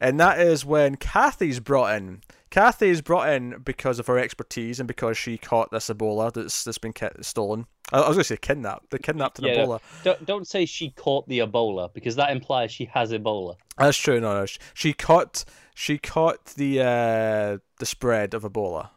and 0.00 0.20
that 0.20 0.38
is 0.38 0.64
when 0.64 0.94
Cathy's 0.96 1.58
brought 1.58 1.96
in. 1.96 2.22
Cathy 2.50 2.90
is 2.90 3.02
brought 3.02 3.28
in 3.30 3.58
because 3.64 3.98
of 3.98 4.06
her 4.06 4.16
expertise 4.16 4.78
and 4.78 4.86
because 4.86 5.18
she 5.18 5.38
caught 5.38 5.72
this 5.72 5.88
Ebola 5.88 6.32
that's, 6.32 6.62
that's 6.62 6.78
been 6.78 6.92
ki- 6.92 7.08
stolen. 7.20 7.66
I, 7.92 7.96
I 7.98 8.08
was 8.08 8.16
going 8.16 8.18
to 8.18 8.24
say 8.24 8.36
kidnapped. 8.36 8.90
They 8.90 8.98
kidnapped 8.98 9.40
an 9.40 9.46
Yeah, 9.46 9.56
Ebola. 9.56 9.80
Don't, 10.04 10.24
don't 10.24 10.46
say 10.46 10.64
she 10.66 10.90
caught 10.90 11.26
the 11.28 11.40
Ebola 11.40 11.92
because 11.92 12.14
that 12.16 12.30
implies 12.30 12.70
she 12.70 12.84
has 12.86 13.10
Ebola. 13.10 13.56
That's 13.76 13.98
true. 13.98 14.20
No, 14.20 14.38
no. 14.38 14.46
She, 14.46 14.60
she 14.74 14.92
caught. 14.92 15.44
She 15.74 15.98
caught 15.98 16.44
the 16.56 16.80
uh, 16.80 17.58
the 17.80 17.86
spread 17.86 18.32
of 18.32 18.44
Ebola. 18.44 18.90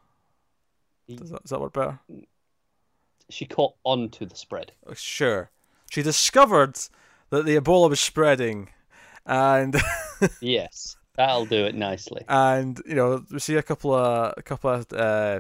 Does 1.10 1.32
that, 1.32 1.42
does 1.42 1.50
that 1.50 1.60
work 1.60 1.74
better? 1.74 2.00
She 3.30 3.46
caught 3.46 3.76
on 3.84 4.10
to 4.10 4.26
the 4.26 4.36
spread. 4.36 4.72
Uh, 4.90 4.94
Sure. 4.96 5.52
She 5.92 6.02
discovered 6.02 6.78
that 7.30 7.46
the 7.46 7.56
Ebola 7.58 7.90
was 7.90 8.00
spreading, 8.00 8.70
and 9.26 9.76
Yes, 10.42 10.98
that'll 11.16 11.46
do 11.46 11.66
it 11.66 11.76
nicely. 11.76 12.24
and 12.28 12.82
you 12.86 12.96
know 12.96 13.24
we 13.32 13.40
see 13.40 13.56
a 13.56 13.64
couple 13.64 13.94
of 13.94 14.34
a 14.38 14.42
couple 14.44 14.70
of 14.70 14.86
uh, 14.94 15.40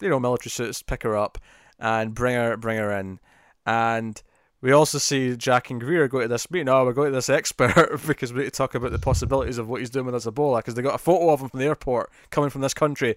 you 0.00 0.08
know 0.08 0.18
military 0.20 0.50
suits 0.50 0.82
pick 0.82 1.02
her 1.04 1.16
up 1.16 1.38
and 1.78 2.14
bring 2.14 2.34
her 2.36 2.56
bring 2.56 2.78
her 2.78 2.90
in, 2.92 3.20
and 3.66 4.22
we 4.60 4.70
also 4.72 4.98
see 4.98 5.36
Jack 5.36 5.70
and 5.70 5.80
Greer 5.80 6.06
go 6.08 6.20
to 6.20 6.28
this 6.28 6.50
meeting. 6.50 6.68
Oh, 6.68 6.84
we're 6.84 6.92
going 6.92 7.10
to 7.10 7.16
this 7.16 7.28
expert 7.28 8.00
because 8.06 8.32
we 8.32 8.40
need 8.40 8.44
to 8.46 8.50
talk 8.52 8.74
about 8.76 8.92
the 8.92 8.98
possibilities 8.98 9.58
of 9.58 9.68
what 9.68 9.80
he's 9.80 9.90
doing 9.90 10.06
with 10.06 10.14
this 10.14 10.26
Ebola 10.26 10.58
because 10.58 10.74
they 10.74 10.82
got 10.82 10.94
a 10.94 10.98
photo 10.98 11.30
of 11.30 11.40
him 11.40 11.48
from 11.48 11.58
the 11.60 11.66
airport 11.66 12.10
coming 12.30 12.50
from 12.50 12.60
this 12.62 12.74
country. 12.74 13.16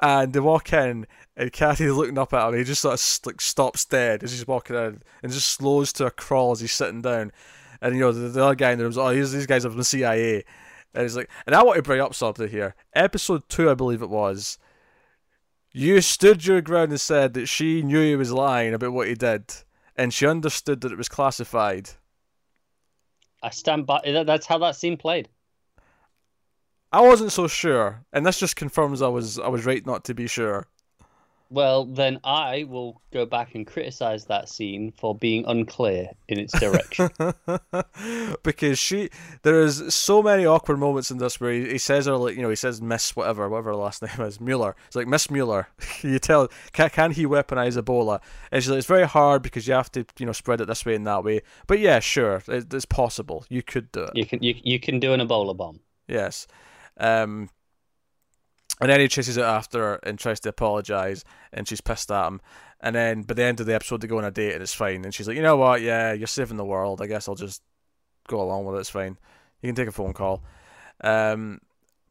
And 0.00 0.32
they 0.32 0.40
walk 0.40 0.72
in, 0.72 1.06
and 1.36 1.52
Cathy's 1.52 1.92
looking 1.92 2.18
up 2.18 2.34
at 2.34 2.48
him. 2.48 2.58
He 2.58 2.64
just 2.64 2.82
sort 2.82 3.00
of 3.00 3.26
like 3.26 3.40
stops 3.40 3.84
dead 3.84 4.22
as 4.22 4.32
he's 4.32 4.46
walking 4.46 4.76
in, 4.76 5.02
and 5.22 5.32
just 5.32 5.48
slows 5.48 5.92
to 5.94 6.06
a 6.06 6.10
crawl 6.10 6.52
as 6.52 6.60
he's 6.60 6.72
sitting 6.72 7.02
down. 7.02 7.32
And 7.80 7.94
you 7.94 8.00
know 8.00 8.12
the, 8.12 8.28
the 8.28 8.44
other 8.44 8.54
guy 8.54 8.72
in 8.72 8.78
the 8.78 8.84
room's, 8.84 8.98
oh, 8.98 9.12
these 9.12 9.32
these 9.32 9.46
guys 9.46 9.64
are 9.64 9.70
from 9.70 9.78
the 9.78 9.84
CIA, 9.84 10.44
and 10.94 11.02
he's 11.02 11.16
like, 11.16 11.30
and 11.46 11.54
I 11.54 11.62
want 11.62 11.76
to 11.76 11.82
bring 11.82 12.00
up 12.00 12.14
something 12.14 12.48
here. 12.48 12.74
Episode 12.94 13.48
two, 13.48 13.70
I 13.70 13.74
believe 13.74 14.02
it 14.02 14.10
was. 14.10 14.58
You 15.72 16.00
stood 16.00 16.46
your 16.46 16.62
ground 16.62 16.90
and 16.90 17.00
said 17.00 17.34
that 17.34 17.46
she 17.46 17.82
knew 17.82 18.00
he 18.00 18.16
was 18.16 18.32
lying 18.32 18.72
about 18.72 18.92
what 18.92 19.08
he 19.08 19.14
did, 19.14 19.52
and 19.94 20.12
she 20.12 20.26
understood 20.26 20.80
that 20.80 20.92
it 20.92 20.98
was 20.98 21.08
classified. 21.08 21.90
I 23.42 23.50
stand 23.50 23.86
by. 23.86 24.00
That's 24.26 24.46
how 24.46 24.58
that 24.58 24.76
scene 24.76 24.96
played. 24.96 25.28
I 26.96 27.00
wasn't 27.00 27.30
so 27.30 27.46
sure, 27.46 28.06
and 28.10 28.24
this 28.24 28.40
just 28.40 28.56
confirms 28.56 29.02
I 29.02 29.08
was 29.08 29.38
I 29.38 29.48
was 29.48 29.66
right 29.66 29.84
not 29.84 30.04
to 30.04 30.14
be 30.14 30.26
sure. 30.26 30.66
Well, 31.50 31.84
then 31.84 32.20
I 32.24 32.64
will 32.64 33.02
go 33.12 33.26
back 33.26 33.54
and 33.54 33.66
criticize 33.66 34.24
that 34.24 34.48
scene 34.48 34.94
for 34.96 35.14
being 35.14 35.44
unclear 35.46 36.08
in 36.26 36.38
its 36.38 36.58
direction. 36.58 37.10
because 38.42 38.78
she 38.78 39.10
there 39.42 39.60
is 39.60 39.94
so 39.94 40.22
many 40.22 40.46
awkward 40.46 40.78
moments 40.78 41.10
in 41.10 41.18
this 41.18 41.38
where 41.38 41.52
he, 41.52 41.72
he 41.72 41.78
says 41.78 42.06
her 42.06 42.16
like 42.16 42.34
you 42.34 42.40
know 42.40 42.48
he 42.48 42.56
says 42.56 42.80
Miss 42.80 43.14
whatever 43.14 43.46
whatever 43.46 43.72
her 43.72 43.76
last 43.76 44.00
name 44.18 44.26
is 44.26 44.40
Mueller. 44.40 44.74
It's 44.86 44.96
like 44.96 45.06
Miss 45.06 45.30
Mueller. 45.30 45.68
you 46.00 46.18
tell 46.18 46.48
can, 46.72 46.88
can 46.88 47.10
he 47.10 47.26
weaponize 47.26 47.76
Ebola? 47.76 48.22
And 48.50 48.62
she's 48.62 48.70
like 48.70 48.78
it's 48.78 48.86
very 48.86 49.06
hard 49.06 49.42
because 49.42 49.68
you 49.68 49.74
have 49.74 49.92
to 49.92 50.06
you 50.18 50.24
know 50.24 50.32
spread 50.32 50.62
it 50.62 50.66
this 50.66 50.86
way 50.86 50.94
and 50.94 51.06
that 51.06 51.24
way. 51.24 51.42
But 51.66 51.78
yeah, 51.78 52.00
sure, 52.00 52.42
it, 52.48 52.72
it's 52.72 52.86
possible. 52.86 53.44
You 53.50 53.62
could 53.62 53.92
do 53.92 54.04
it. 54.04 54.12
you 54.14 54.24
can 54.24 54.42
you, 54.42 54.54
you 54.64 54.80
can 54.80 54.98
do 54.98 55.12
an 55.12 55.20
Ebola 55.20 55.54
bomb. 55.54 55.80
Yes. 56.08 56.46
Um, 56.98 57.50
And 58.80 58.90
then 58.90 59.00
he 59.00 59.08
chases 59.08 59.38
it 59.38 59.44
after 59.44 59.78
her 59.78 59.94
and 60.02 60.18
tries 60.18 60.40
to 60.40 60.50
apologize, 60.50 61.24
and 61.52 61.66
she's 61.66 61.80
pissed 61.80 62.10
at 62.10 62.26
him. 62.26 62.40
And 62.80 62.94
then 62.94 63.22
by 63.22 63.34
the 63.34 63.42
end 63.42 63.58
of 63.58 63.66
the 63.66 63.74
episode, 63.74 64.02
they 64.02 64.06
go 64.06 64.18
on 64.18 64.24
a 64.24 64.30
date 64.30 64.52
and 64.52 64.62
it's 64.62 64.74
fine. 64.74 65.04
And 65.04 65.14
she's 65.14 65.26
like, 65.26 65.36
you 65.36 65.42
know 65.42 65.56
what? 65.56 65.80
Yeah, 65.80 66.12
you're 66.12 66.26
saving 66.26 66.58
the 66.58 66.64
world. 66.64 67.00
I 67.00 67.06
guess 67.06 67.26
I'll 67.26 67.34
just 67.34 67.62
go 68.28 68.40
along 68.40 68.66
with 68.66 68.76
it. 68.76 68.80
It's 68.80 68.90
fine. 68.90 69.16
You 69.62 69.68
can 69.68 69.74
take 69.76 69.88
a 69.88 69.92
phone 69.92 70.12
call. 70.12 70.44
Um, 71.00 71.60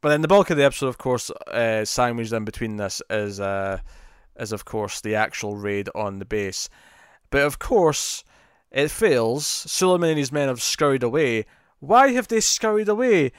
but 0.02 0.10
then 0.10 0.22
the 0.22 0.28
bulk 0.28 0.50
of 0.50 0.58
the 0.58 0.66
episode, 0.66 0.88
of 0.88 0.98
course, 0.98 1.30
uh, 1.30 1.86
sandwiched 1.86 2.34
in 2.34 2.46
between 2.46 2.78
this 2.78 3.00
is, 3.12 3.40
uh, 3.40 3.78
is 4.40 4.52
of 4.52 4.66
course 4.66 5.02
the 5.02 5.14
actual 5.14 5.56
raid 5.56 5.88
on 5.94 6.18
the 6.18 6.26
base. 6.26 6.68
But 7.30 7.44
of 7.44 7.60
course, 7.60 8.24
it 8.72 8.90
fails. 8.90 9.46
Suleiman 9.46 10.10
and 10.10 10.20
his 10.20 10.32
men 10.32 10.48
have 10.48 10.64
scurried 10.64 11.04
away. 11.04 11.46
Why 11.80 12.14
have 12.14 12.28
they 12.28 12.40
scurried 12.40 12.90
away? 12.90 13.34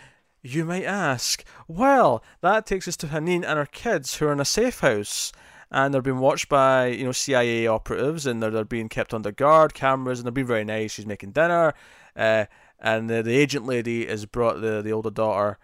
You 0.47 0.65
might 0.65 0.85
ask. 0.85 1.45
Well, 1.67 2.23
that 2.41 2.67
takes 2.67 2.87
us 2.87 2.97
to 2.99 3.09
Hanin 3.09 3.45
and 3.45 3.59
her 3.59 3.67
kids 3.67 4.17
who 4.17 4.27
are 4.27 4.33
in 4.33 4.41
a 4.41 4.45
safe 4.45 4.81
house 4.81 5.33
and 5.71 5.93
they're 5.93 6.03
being 6.03 6.19
watched 6.19 6.49
by 6.49 6.87
you 6.87 7.05
know 7.05 7.13
CIA 7.13 7.67
operatives, 7.67 8.27
and 8.27 8.43
they're, 8.43 8.51
they're 8.51 8.65
being 8.65 8.89
kept 8.89 9.13
under 9.13 9.33
guard, 9.33 9.75
cameras, 9.75 10.19
and 10.19 10.27
they're 10.27 10.33
being 10.33 10.47
very 10.47 10.65
nice. 10.65 10.93
She's 10.93 11.07
making 11.07 11.33
dinner, 11.33 11.75
uh, 12.15 12.47
and 12.79 13.11
the, 13.11 13.23
the 13.23 13.37
agent 13.37 13.67
lady 13.67 14.07
has 14.07 14.27
brought 14.27 14.61
the 14.61 14.83
the 14.83 14.93
older 14.93 15.11
daughter 15.11 15.59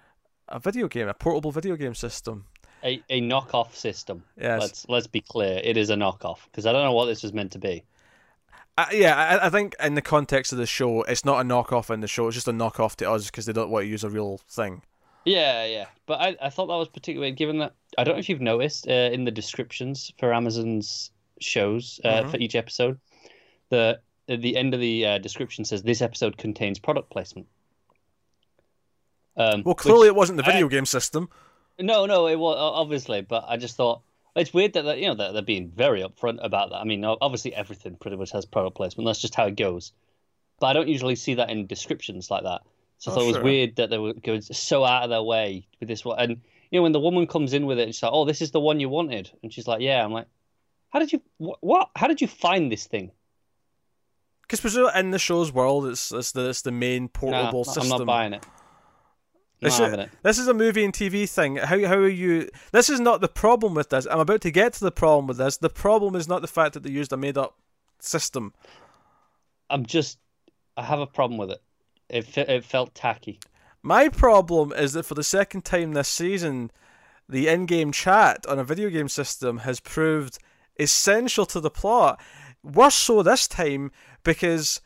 a 0.48 0.58
video 0.58 0.88
game, 0.88 1.08
a 1.08 1.14
portable 1.14 1.50
video 1.50 1.76
game 1.76 1.94
system. 1.94 2.44
A, 2.84 3.02
a 3.08 3.20
knockoff 3.20 3.74
system. 3.74 4.24
Yes. 4.36 4.60
Let's 4.60 4.88
let's 4.88 5.06
be 5.06 5.20
clear. 5.20 5.60
It 5.62 5.76
is 5.76 5.90
a 5.90 5.94
knockoff 5.94 6.38
because 6.46 6.66
I 6.66 6.72
don't 6.72 6.84
know 6.84 6.92
what 6.92 7.06
this 7.06 7.22
was 7.22 7.32
meant 7.32 7.52
to 7.52 7.58
be. 7.58 7.84
Uh, 8.78 8.86
yeah, 8.92 9.14
I, 9.42 9.46
I 9.46 9.50
think 9.50 9.74
in 9.82 9.94
the 9.94 10.02
context 10.02 10.50
of 10.52 10.58
the 10.58 10.66
show, 10.66 11.02
it's 11.02 11.24
not 11.24 11.40
a 11.40 11.44
knockoff 11.48 11.90
in 11.92 12.00
the 12.00 12.08
show. 12.08 12.26
It's 12.28 12.34
just 12.34 12.48
a 12.48 12.52
knockoff 12.52 12.96
to 12.96 13.10
us 13.10 13.26
because 13.26 13.44
they 13.46 13.52
don't 13.52 13.70
want 13.70 13.84
to 13.84 13.88
use 13.88 14.02
a 14.02 14.08
real 14.10 14.38
thing. 14.48 14.82
Yeah, 15.26 15.66
yeah. 15.66 15.86
But 16.06 16.20
I, 16.20 16.36
I 16.42 16.48
thought 16.50 16.66
that 16.66 16.74
was 16.76 16.88
particularly 16.88 17.32
given 17.32 17.58
that 17.58 17.74
I 17.98 18.04
don't 18.04 18.14
know 18.14 18.18
if 18.20 18.28
you've 18.28 18.40
noticed 18.40 18.88
uh, 18.88 19.10
in 19.12 19.24
the 19.24 19.30
descriptions 19.30 20.12
for 20.18 20.32
Amazon's 20.32 21.10
shows 21.40 22.00
uh, 22.04 22.22
Mhm. 22.22 22.30
for 22.30 22.36
each 22.38 22.54
episode, 22.54 22.98
the 23.68 24.00
the 24.26 24.56
end 24.56 24.72
of 24.72 24.80
the 24.80 25.04
uh, 25.06 25.18
description 25.18 25.64
says 25.64 25.82
this 25.82 26.00
episode 26.00 26.38
contains 26.38 26.78
product 26.78 27.10
placement. 27.10 27.46
Um, 29.36 29.62
Well, 29.64 29.74
which- 29.74 29.78
clearly 29.78 30.06
it 30.08 30.14
wasn't 30.14 30.38
the 30.38 30.44
I- 30.44 30.52
video 30.52 30.68
game 30.68 30.86
system. 30.86 31.28
no, 31.78 32.06
no, 32.06 32.26
it 32.26 32.36
was 32.36 32.56
obviously, 32.58 33.20
but 33.22 33.44
I 33.48 33.56
just 33.56 33.76
thought 33.76 34.00
it's 34.36 34.54
weird 34.54 34.72
that 34.74 34.98
you 34.98 35.06
know 35.08 35.14
that 35.14 35.32
they're 35.32 35.42
being 35.42 35.70
very 35.70 36.02
upfront 36.02 36.44
about 36.44 36.70
that. 36.70 36.76
I 36.76 36.84
mean, 36.84 37.04
obviously 37.04 37.54
everything 37.54 37.96
pretty 37.96 38.16
much 38.16 38.32
has 38.32 38.46
product 38.46 38.76
placement. 38.76 39.06
That's 39.06 39.20
just 39.20 39.34
how 39.34 39.46
it 39.46 39.56
goes. 39.56 39.92
But 40.60 40.68
I 40.68 40.72
don't 40.72 40.88
usually 40.88 41.16
see 41.16 41.34
that 41.34 41.50
in 41.50 41.66
descriptions 41.66 42.30
like 42.30 42.44
that. 42.44 42.62
So 42.98 43.10
I 43.10 43.12
Oh, 43.12 43.14
thought 43.16 43.22
it 43.24 43.26
was 43.26 43.36
sure. 43.36 43.44
weird 43.44 43.76
that 43.76 43.90
they 43.90 43.98
were 43.98 44.12
going 44.14 44.42
so 44.42 44.84
out 44.84 45.04
of 45.04 45.10
their 45.10 45.22
way 45.22 45.66
with 45.80 45.88
this 45.88 46.04
one. 46.04 46.18
And 46.18 46.40
you 46.70 46.78
know, 46.78 46.82
when 46.84 46.92
the 46.92 47.00
woman 47.00 47.26
comes 47.26 47.52
in 47.52 47.66
with 47.66 47.78
it, 47.78 47.86
she's 47.88 48.02
like, 48.02 48.12
"Oh, 48.12 48.24
this 48.24 48.40
is 48.40 48.52
the 48.52 48.60
one 48.60 48.80
you 48.80 48.88
wanted," 48.88 49.30
and 49.42 49.52
she's 49.52 49.66
like, 49.66 49.80
"Yeah." 49.82 50.04
I'm 50.04 50.12
like, 50.12 50.28
"How 50.90 51.00
did 51.00 51.12
you 51.12 51.20
wh- 51.38 51.62
what? 51.62 51.90
How 51.96 52.06
did 52.06 52.20
you 52.20 52.28
find 52.28 52.70
this 52.70 52.86
thing?" 52.86 53.10
Because 54.42 54.76
in 54.94 55.10
the 55.10 55.18
show's 55.18 55.52
world, 55.52 55.86
it's 55.86 56.12
it's 56.12 56.32
the 56.32 56.48
it's 56.50 56.62
the 56.62 56.72
main 56.72 57.08
Nah, 57.08 57.10
portable 57.10 57.64
I'm 57.64 57.74
system. 57.74 57.88
not 57.88 58.06
buying 58.06 58.32
it. 58.34 58.46
This 59.62 59.78
is, 59.78 60.08
this 60.24 60.38
is 60.38 60.48
a 60.48 60.54
movie 60.54 60.84
and 60.84 60.92
TV 60.92 61.28
thing. 61.30 61.54
How 61.56 61.78
how 61.86 61.94
are 61.94 62.08
you? 62.08 62.48
This 62.72 62.90
is 62.90 62.98
not 62.98 63.20
the 63.20 63.28
problem 63.28 63.74
with 63.74 63.90
this. 63.90 64.08
I'm 64.10 64.18
about 64.18 64.40
to 64.40 64.50
get 64.50 64.72
to 64.74 64.84
the 64.84 64.90
problem 64.90 65.28
with 65.28 65.38
this. 65.38 65.56
The 65.56 65.70
problem 65.70 66.16
is 66.16 66.26
not 66.26 66.42
the 66.42 66.48
fact 66.48 66.74
that 66.74 66.82
they 66.82 66.90
used 66.90 67.12
a 67.12 67.16
made 67.16 67.38
up 67.38 67.56
system. 68.00 68.54
I'm 69.70 69.86
just, 69.86 70.18
I 70.76 70.82
have 70.82 70.98
a 70.98 71.06
problem 71.06 71.38
with 71.38 71.52
it. 71.52 71.62
It 72.08 72.36
it 72.36 72.64
felt 72.64 72.92
tacky. 72.94 73.38
My 73.84 74.08
problem 74.08 74.72
is 74.72 74.94
that 74.94 75.04
for 75.04 75.14
the 75.14 75.22
second 75.22 75.64
time 75.64 75.92
this 75.92 76.08
season, 76.08 76.72
the 77.28 77.46
in-game 77.46 77.92
chat 77.92 78.44
on 78.46 78.58
a 78.58 78.64
video 78.64 78.90
game 78.90 79.08
system 79.08 79.58
has 79.58 79.78
proved 79.78 80.38
essential 80.80 81.46
to 81.46 81.60
the 81.60 81.70
plot. 81.70 82.20
Worse 82.64 82.96
so 82.96 83.22
this 83.22 83.46
time 83.46 83.92
because. 84.24 84.80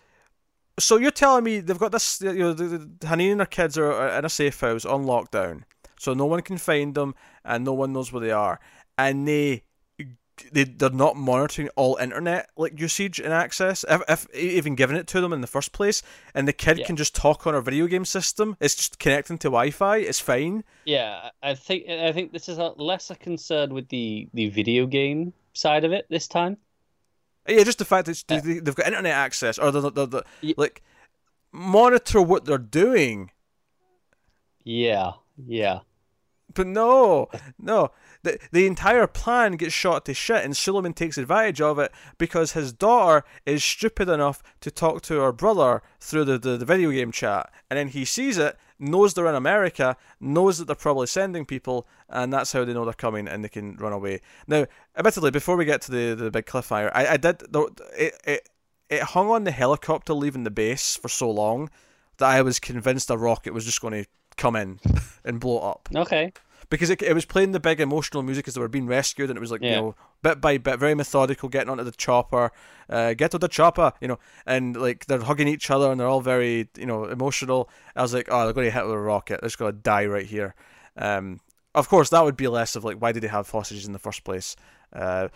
So 0.78 0.96
you're 0.98 1.10
telling 1.10 1.44
me 1.44 1.60
they've 1.60 1.78
got 1.78 1.92
this? 1.92 2.20
You 2.20 2.34
know, 2.34 2.52
the, 2.52 2.64
the, 2.64 3.06
Hanin 3.06 3.32
and 3.32 3.40
her 3.40 3.46
kids 3.46 3.78
are 3.78 3.92
are 3.92 4.18
in 4.18 4.24
a 4.24 4.28
safe 4.28 4.60
house 4.60 4.84
on 4.84 5.04
lockdown, 5.04 5.62
so 5.98 6.12
no 6.12 6.26
one 6.26 6.42
can 6.42 6.58
find 6.58 6.94
them 6.94 7.14
and 7.44 7.64
no 7.64 7.72
one 7.72 7.92
knows 7.92 8.12
where 8.12 8.20
they 8.20 8.32
are, 8.32 8.60
and 8.98 9.26
they. 9.26 9.62
They, 10.52 10.64
they're 10.64 10.90
not 10.90 11.16
monitoring 11.16 11.70
all 11.76 11.96
internet 11.96 12.50
like 12.58 12.78
usage 12.78 13.18
and 13.18 13.32
access 13.32 13.86
if, 13.88 14.02
if 14.06 14.34
even 14.34 14.74
giving 14.74 14.94
it 14.98 15.06
to 15.06 15.22
them 15.22 15.32
in 15.32 15.40
the 15.40 15.46
first 15.46 15.72
place 15.72 16.02
and 16.34 16.46
the 16.46 16.52
kid 16.52 16.76
Yeah. 16.78 16.84
can 16.84 16.94
just 16.96 17.14
talk 17.14 17.46
on 17.46 17.54
our 17.54 17.62
video 17.62 17.86
game 17.86 18.04
system 18.04 18.54
it's 18.60 18.74
just 18.74 18.98
connecting 18.98 19.38
to 19.38 19.48
wi-fi 19.48 19.96
it's 19.96 20.20
fine 20.20 20.62
Yeah, 20.84 21.30
I 21.42 21.54
think 21.54 21.88
I 21.88 22.12
think 22.12 22.32
this 22.32 22.50
is 22.50 22.58
a 22.58 22.74
less 22.76 23.08
a 23.10 23.16
concern 23.16 23.72
with 23.72 23.88
the 23.88 24.28
the 24.34 24.50
video 24.50 24.86
game 24.86 25.32
side 25.54 25.84
of 25.84 25.92
it 25.92 26.04
this 26.10 26.28
time. 26.28 26.58
Yeah 27.48 27.62
just 27.64 27.78
the 27.78 27.84
fact 27.84 28.06
that 28.06 28.22
Yeah. 28.28 28.40
they, 28.40 28.58
they've 28.60 28.74
got 28.74 28.86
internet 28.86 29.12
access 29.12 29.58
or 29.58 29.70
the, 29.70 29.90
the, 29.90 30.06
the, 30.06 30.24
Ye- 30.40 30.54
like 30.56 30.82
monitor 31.52 32.20
what 32.22 32.44
they're 32.44 32.58
doing 32.58 33.30
Yeah, 34.64 35.12
yeah, 35.46 35.80
But 36.52 36.66
no, 36.66 37.28
no. 37.58 37.90
The, 38.22 38.38
the 38.50 38.66
entire 38.66 39.06
plan 39.06 39.52
gets 39.56 39.72
shot 39.74 40.04
to 40.06 40.14
shit, 40.14 40.44
and 40.44 40.56
Suleiman 40.56 40.92
takes 40.94 41.16
advantage 41.18 41.60
of 41.60 41.78
it 41.78 41.92
because 42.18 42.52
his 42.52 42.72
daughter 42.72 43.24
is 43.44 43.62
stupid 43.62 44.08
enough 44.08 44.42
to 44.62 44.70
talk 44.70 45.02
to 45.02 45.20
her 45.20 45.32
brother 45.32 45.82
through 46.00 46.24
the, 46.24 46.38
the, 46.38 46.56
the 46.56 46.64
video 46.64 46.90
game 46.90 47.12
chat. 47.12 47.52
And 47.70 47.78
then 47.78 47.88
he 47.88 48.04
sees 48.04 48.38
it, 48.38 48.56
knows 48.78 49.14
they're 49.14 49.26
in 49.26 49.34
America, 49.34 49.96
knows 50.20 50.58
that 50.58 50.66
they're 50.66 50.76
probably 50.76 51.06
sending 51.06 51.44
people, 51.44 51.86
and 52.08 52.32
that's 52.32 52.52
how 52.52 52.64
they 52.64 52.74
know 52.74 52.84
they're 52.84 52.94
coming 52.94 53.28
and 53.28 53.44
they 53.44 53.48
can 53.48 53.76
run 53.76 53.92
away. 53.92 54.20
Now, 54.46 54.66
admittedly, 54.96 55.30
before 55.30 55.56
we 55.56 55.64
get 55.64 55.82
to 55.82 55.90
the, 55.90 56.14
the 56.14 56.30
big 56.30 56.46
cliffhanger, 56.46 56.90
I, 56.94 57.06
I 57.08 57.16
did. 57.16 57.42
It, 57.98 58.14
it, 58.24 58.48
it 58.88 59.02
hung 59.02 59.30
on 59.30 59.44
the 59.44 59.50
helicopter 59.50 60.14
leaving 60.14 60.44
the 60.44 60.50
base 60.50 60.96
for 60.96 61.08
so 61.08 61.30
long 61.30 61.70
that 62.18 62.28
I 62.28 62.42
was 62.42 62.58
convinced 62.58 63.10
a 63.10 63.16
rocket 63.16 63.52
was 63.52 63.64
just 63.64 63.80
going 63.80 64.04
to 64.04 64.08
come 64.36 64.56
in 64.56 64.78
and 65.24 65.40
blow 65.40 65.58
up 65.58 65.88
okay, 65.94 66.32
because 66.68 66.90
it, 66.90 67.02
it 67.02 67.14
was 67.14 67.24
playing 67.24 67.52
the 67.52 67.60
big 67.60 67.80
emotional 67.80 68.22
music 68.22 68.48
as 68.48 68.54
they 68.54 68.60
were 68.60 68.68
being 68.68 68.86
rescued, 68.86 69.30
and 69.30 69.36
it 69.36 69.40
was 69.40 69.50
like 69.50 69.62
you 69.62 69.70
know 69.76 69.94
bit 70.22 70.40
by 70.40 70.58
bit, 70.58 70.78
very 70.78 70.94
methodical, 70.94 71.48
getting 71.48 71.70
onto 71.70 71.84
the 71.84 71.92
chopper, 71.92 72.52
uh, 72.90 73.14
get 73.14 73.30
to 73.30 73.38
the 73.38 73.48
chopper, 73.48 73.92
you 74.00 74.08
know, 74.08 74.18
and 74.46 74.76
like 74.76 75.06
they're 75.06 75.20
hugging 75.22 75.48
each 75.48 75.70
other 75.70 75.90
and 75.90 76.00
they're 76.00 76.08
all 76.08 76.20
very 76.20 76.68
you 76.76 76.86
know 76.86 77.04
emotional. 77.04 77.68
I 77.94 78.02
was 78.02 78.14
like, 78.14 78.28
oh, 78.30 78.44
they're 78.44 78.52
going 78.52 78.66
to 78.66 78.70
hit 78.70 78.84
with 78.84 78.94
a 78.94 78.98
rocket. 78.98 79.40
They're 79.40 79.48
just 79.48 79.58
going 79.58 79.72
to 79.72 79.78
die 79.78 80.06
right 80.06 80.26
here. 80.26 80.54
Um, 80.96 81.40
of 81.74 81.88
course, 81.88 82.10
that 82.10 82.24
would 82.24 82.36
be 82.36 82.48
less 82.48 82.76
of 82.76 82.84
like 82.84 82.98
why 82.98 83.12
did 83.12 83.22
they 83.22 83.28
have 83.28 83.50
hostages 83.50 83.86
in 83.86 83.92
the 83.92 83.98
first 83.98 84.24
place? 84.24 84.56
Uh, 84.92 85.28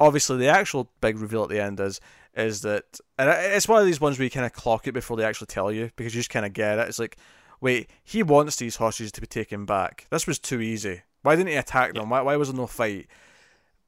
obviously, 0.00 0.36
the 0.38 0.48
actual 0.48 0.90
big 1.00 1.18
reveal 1.18 1.42
at 1.42 1.48
the 1.48 1.62
end 1.62 1.80
is 1.80 2.00
is 2.34 2.62
that, 2.62 3.00
and 3.18 3.28
it's 3.28 3.66
one 3.66 3.80
of 3.80 3.86
these 3.86 4.00
ones 4.00 4.18
where 4.18 4.24
you 4.24 4.30
kind 4.30 4.46
of 4.46 4.52
clock 4.52 4.86
it 4.86 4.92
before 4.92 5.16
they 5.16 5.24
actually 5.24 5.48
tell 5.48 5.72
you 5.72 5.90
because 5.96 6.14
you 6.14 6.20
just 6.20 6.30
kind 6.30 6.46
of 6.46 6.52
get 6.52 6.78
it. 6.78 6.88
It's 6.88 6.98
like, 7.00 7.16
wait, 7.60 7.90
he 8.02 8.22
wants 8.22 8.56
these 8.56 8.76
hostages 8.76 9.12
to 9.12 9.20
be 9.20 9.26
taken 9.26 9.64
back. 9.64 10.06
This 10.10 10.26
was 10.26 10.38
too 10.38 10.60
easy. 10.60 11.02
Why 11.22 11.36
didn't 11.36 11.50
he 11.50 11.56
attack 11.56 11.94
them? 11.94 12.10
Why, 12.10 12.22
why 12.22 12.36
was 12.36 12.48
there 12.48 12.56
no 12.56 12.66
fight? 12.66 13.06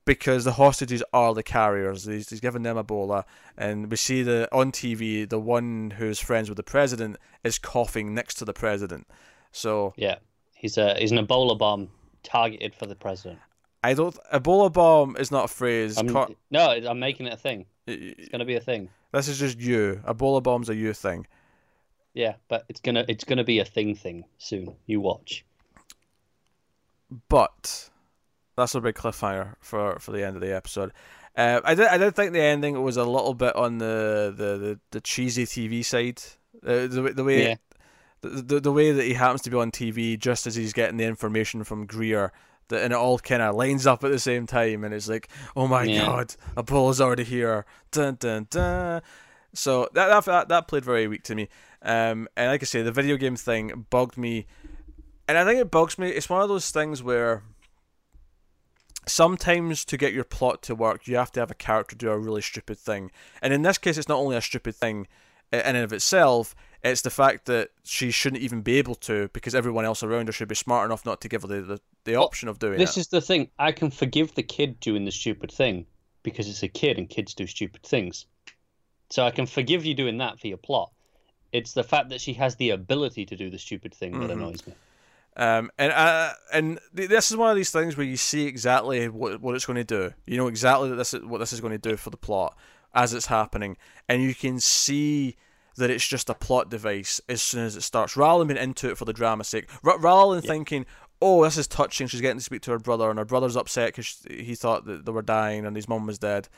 Because 0.04 0.44
the 0.44 0.52
hostages 0.52 1.02
are 1.12 1.34
the 1.34 1.42
carriers. 1.42 2.04
He's, 2.04 2.30
he's 2.30 2.40
giving 2.40 2.62
them 2.62 2.76
Ebola, 2.76 3.24
and 3.56 3.90
we 3.90 3.96
see 3.96 4.22
the 4.22 4.48
on 4.50 4.72
TV 4.72 5.28
the 5.28 5.38
one 5.38 5.92
who's 5.98 6.18
friends 6.18 6.48
with 6.48 6.56
the 6.56 6.62
president 6.62 7.16
is 7.44 7.58
coughing 7.58 8.14
next 8.14 8.34
to 8.36 8.44
the 8.44 8.52
president. 8.52 9.06
So 9.52 9.92
yeah. 9.96 10.16
He's 10.54 10.76
a 10.76 10.94
he's 10.98 11.10
an 11.12 11.26
Ebola 11.26 11.56
bomb 11.56 11.88
targeted 12.22 12.74
for 12.74 12.84
the 12.86 12.94
president. 12.94 13.38
I 13.82 13.94
don't. 13.94 14.14
Ebola 14.32 14.70
bomb 14.70 15.16
is 15.16 15.30
not 15.30 15.46
a 15.46 15.48
phrase. 15.48 15.96
I'm, 15.96 16.08
Co- 16.08 16.34
no, 16.50 16.70
I'm 16.70 16.98
making 16.98 17.26
it 17.26 17.32
a 17.32 17.36
thing. 17.38 17.64
It's 17.86 18.28
gonna 18.28 18.44
be 18.44 18.56
a 18.56 18.60
thing. 18.60 18.90
this 19.12 19.26
is 19.28 19.38
just 19.38 19.58
you. 19.58 20.02
Ebola 20.06 20.42
bomb's 20.42 20.68
a 20.68 20.74
you 20.74 20.92
thing. 20.92 21.26
Yeah, 22.14 22.34
but 22.48 22.64
it's 22.68 22.80
gonna 22.80 23.04
it's 23.08 23.24
gonna 23.24 23.44
be 23.44 23.58
a 23.60 23.64
thing 23.64 23.94
thing 23.94 24.24
soon. 24.38 24.74
You 24.86 25.00
watch. 25.00 25.44
but 27.28 27.90
that's 28.56 28.74
a 28.74 28.80
big 28.80 28.94
cliffhanger 28.94 29.54
for 29.60 29.98
for 29.98 30.12
the 30.12 30.24
end 30.24 30.36
of 30.36 30.42
the 30.42 30.54
episode. 30.54 30.92
Uh, 31.36 31.60
I 31.64 31.74
did 31.74 31.86
I 31.86 31.98
did 31.98 32.14
think 32.14 32.32
the 32.32 32.40
ending 32.42 32.80
was 32.82 32.96
a 32.96 33.04
little 33.04 33.34
bit 33.34 33.54
on 33.56 33.78
the 33.78 34.32
the, 34.36 34.56
the, 34.58 34.80
the 34.90 35.00
cheesy 35.00 35.44
TV 35.46 35.84
side. 35.84 36.20
Uh, 36.66 36.86
the 36.86 37.02
way- 37.02 37.12
the 37.12 37.24
way 37.24 37.42
Yeah. 37.48 37.54
the, 38.20 38.28
the 38.28 38.60
the 38.60 38.72
way 38.72 38.92
that 38.92 39.04
he 39.04 39.14
happens 39.14 39.42
to 39.42 39.50
be 39.50 39.56
on 39.56 39.70
TV 39.70 40.18
just 40.18 40.46
as 40.46 40.54
he's 40.54 40.72
getting 40.72 40.96
the 40.96 41.04
information 41.04 41.64
from 41.64 41.86
Greer. 41.86 42.32
That, 42.68 42.82
and 42.84 42.92
it 42.92 42.96
all 42.96 43.18
kind 43.18 43.42
of 43.42 43.56
lines 43.56 43.84
up 43.84 44.04
at 44.04 44.12
the 44.12 44.18
same 44.20 44.46
time, 44.46 44.84
and 44.84 44.94
it's 44.94 45.08
like, 45.08 45.28
oh 45.56 45.66
my 45.66 45.82
Yeah. 45.84 46.06
god, 46.06 46.34
Ebola's 46.56 47.00
already 47.00 47.24
here. 47.24 47.64
Dun 47.90 48.14
dun 48.20 48.46
dun. 48.48 49.02
So 49.52 49.88
that 49.94 50.24
that, 50.24 50.48
that 50.48 50.68
played 50.68 50.84
very 50.84 51.08
weak 51.08 51.24
to 51.24 51.34
me. 51.34 51.48
Um, 51.82 52.28
and 52.36 52.50
like 52.50 52.62
I 52.62 52.66
say, 52.66 52.82
the 52.82 52.92
video 52.92 53.16
game 53.16 53.36
thing 53.36 53.86
bugged 53.90 54.16
me, 54.16 54.46
and 55.26 55.38
I 55.38 55.44
think 55.44 55.60
it 55.60 55.70
bugs 55.70 55.98
me. 55.98 56.08
It's 56.08 56.28
one 56.28 56.42
of 56.42 56.48
those 56.48 56.70
things 56.70 57.02
where 57.02 57.42
sometimes 59.06 59.84
to 59.86 59.96
get 59.96 60.12
your 60.12 60.24
plot 60.24 60.62
to 60.62 60.74
work, 60.74 61.06
you 61.06 61.16
have 61.16 61.32
to 61.32 61.40
have 61.40 61.50
a 61.50 61.54
character 61.54 61.96
do 61.96 62.10
a 62.10 62.18
really 62.18 62.42
stupid 62.42 62.78
thing. 62.78 63.10
And 63.42 63.52
in 63.52 63.62
this 63.62 63.78
case, 63.78 63.98
it's 63.98 64.08
not 64.08 64.18
only 64.18 64.36
a 64.36 64.42
stupid 64.42 64.74
thing 64.74 65.06
in 65.52 65.60
and 65.60 65.76
of 65.78 65.92
itself, 65.92 66.54
it's 66.82 67.02
the 67.02 67.10
fact 67.10 67.46
that 67.46 67.70
she 67.84 68.10
shouldn't 68.10 68.42
even 68.42 68.62
be 68.62 68.78
able 68.78 68.94
to 68.94 69.28
because 69.32 69.54
everyone 69.54 69.84
else 69.84 70.02
around 70.02 70.28
her 70.28 70.32
should 70.32 70.48
be 70.48 70.54
smart 70.54 70.86
enough 70.86 71.04
not 71.04 71.20
to 71.20 71.28
give 71.28 71.42
her 71.42 71.48
the, 71.48 71.60
the, 71.62 71.80
the 72.04 72.14
option 72.14 72.48
of 72.48 72.58
doing 72.58 72.78
This 72.78 72.96
is 72.96 73.08
the 73.08 73.20
thing. 73.20 73.50
I 73.58 73.72
can 73.72 73.90
forgive 73.90 74.34
the 74.34 74.42
kid 74.42 74.80
doing 74.80 75.04
the 75.04 75.10
stupid 75.10 75.50
thing 75.50 75.86
because 76.22 76.48
it's 76.48 76.62
a 76.62 76.68
kid 76.68 76.98
and 76.98 77.08
kids 77.08 77.34
do 77.34 77.46
stupid 77.46 77.82
things. 77.82 78.26
So 79.10 79.24
I 79.24 79.30
can 79.30 79.46
forgive 79.46 79.84
you 79.84 79.94
doing 79.94 80.18
that 80.18 80.40
for 80.40 80.46
your 80.46 80.56
plot. 80.56 80.92
It's 81.52 81.72
the 81.72 81.82
fact 81.84 82.10
that 82.10 82.20
she 82.20 82.32
has 82.34 82.56
the 82.56 82.70
ability 82.70 83.26
to 83.26 83.36
do 83.36 83.50
the 83.50 83.58
stupid 83.58 83.92
thing 83.94 84.12
that 84.20 84.30
Mm-hmm. 84.30 84.42
annoys 84.42 84.66
me. 84.66 84.74
Um, 85.36 85.70
and 85.78 85.92
uh, 85.92 86.32
and 86.52 86.78
th- 86.96 87.08
this 87.08 87.30
is 87.30 87.36
one 87.36 87.50
of 87.50 87.56
these 87.56 87.70
things 87.70 87.96
where 87.96 88.06
you 88.06 88.16
see 88.16 88.46
exactly 88.46 89.08
what 89.08 89.40
what 89.40 89.54
it's 89.54 89.64
going 89.66 89.76
to 89.76 89.84
do. 89.84 90.12
You 90.26 90.36
know 90.36 90.48
exactly 90.48 90.88
that 90.90 90.96
this 90.96 91.14
is 91.14 91.24
what 91.24 91.38
this 91.38 91.52
is 91.52 91.60
going 91.60 91.78
to 91.78 91.90
do 91.90 91.96
for 91.96 92.10
the 92.10 92.16
plot 92.16 92.56
as 92.94 93.14
it's 93.14 93.26
happening, 93.26 93.76
and 94.08 94.22
you 94.22 94.34
can 94.34 94.58
see 94.58 95.36
that 95.76 95.88
it's 95.88 96.06
just 96.06 96.28
a 96.28 96.34
plot 96.34 96.68
device 96.68 97.20
as 97.28 97.40
soon 97.40 97.64
as 97.64 97.76
it 97.76 97.82
starts, 97.82 98.16
rather 98.16 98.40
than 98.40 98.48
being 98.48 98.62
into 98.62 98.90
it 98.90 98.98
for 98.98 99.04
the 99.04 99.12
drama's 99.12 99.46
sake, 99.48 99.70
R- 99.84 99.98
rather 100.00 100.34
than 100.34 100.42
thinking, 100.42 100.84
"Oh, 101.22 101.44
this 101.44 101.56
is 101.56 101.68
touching. 101.68 102.08
She's 102.08 102.20
getting 102.20 102.38
to 102.38 102.44
speak 102.44 102.62
to 102.62 102.72
her 102.72 102.78
brother, 102.80 103.08
and 103.08 103.18
her 103.18 103.24
brother's 103.24 103.56
upset 103.56 103.90
because 103.94 104.26
he 104.28 104.56
thought 104.56 104.84
that 104.86 105.06
they 105.06 105.12
were 105.12 105.22
dying 105.22 105.64
and 105.64 105.76
his 105.76 105.88
mum 105.88 106.06
was 106.08 106.18
dead." 106.18 106.48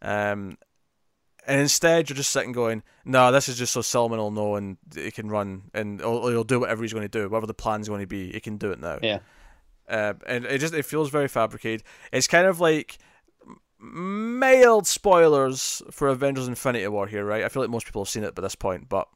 Um, 0.00 0.56
and 1.46 1.60
instead, 1.60 2.08
you're 2.08 2.16
just 2.16 2.30
sitting 2.30 2.52
going, 2.52 2.82
"No, 3.04 3.32
this 3.32 3.48
is 3.48 3.58
just 3.58 3.72
so 3.72 3.82
Suleiman 3.82 4.18
will 4.18 4.30
know 4.30 4.54
and 4.56 4.76
he 4.94 5.10
can 5.10 5.28
run 5.28 5.70
and 5.74 6.00
he'll, 6.00 6.28
he'll 6.28 6.44
do 6.44 6.60
whatever 6.60 6.82
he's 6.82 6.92
going 6.92 7.08
to 7.08 7.08
do, 7.08 7.28
whatever 7.28 7.46
the 7.46 7.54
plan's 7.54 7.88
going 7.88 8.00
to 8.00 8.06
be. 8.06 8.32
He 8.32 8.40
can 8.40 8.56
do 8.58 8.70
it 8.70 8.80
now." 8.80 8.98
Yeah. 9.02 9.18
Uh, 9.88 10.14
and 10.26 10.44
it 10.46 10.58
just 10.58 10.72
it 10.74 10.84
feels 10.84 11.10
very 11.10 11.28
fabricated. 11.28 11.82
It's 12.12 12.28
kind 12.28 12.46
of 12.46 12.60
like 12.60 12.98
mild 13.78 14.86
spoilers 14.86 15.82
for 15.90 16.08
Avengers: 16.08 16.48
Infinity 16.48 16.86
War 16.88 17.06
here, 17.06 17.24
right? 17.24 17.44
I 17.44 17.48
feel 17.48 17.62
like 17.62 17.70
most 17.70 17.86
people 17.86 18.02
have 18.04 18.08
seen 18.08 18.24
it 18.24 18.34
by 18.34 18.42
this 18.42 18.54
point, 18.54 18.88
but 18.88 19.08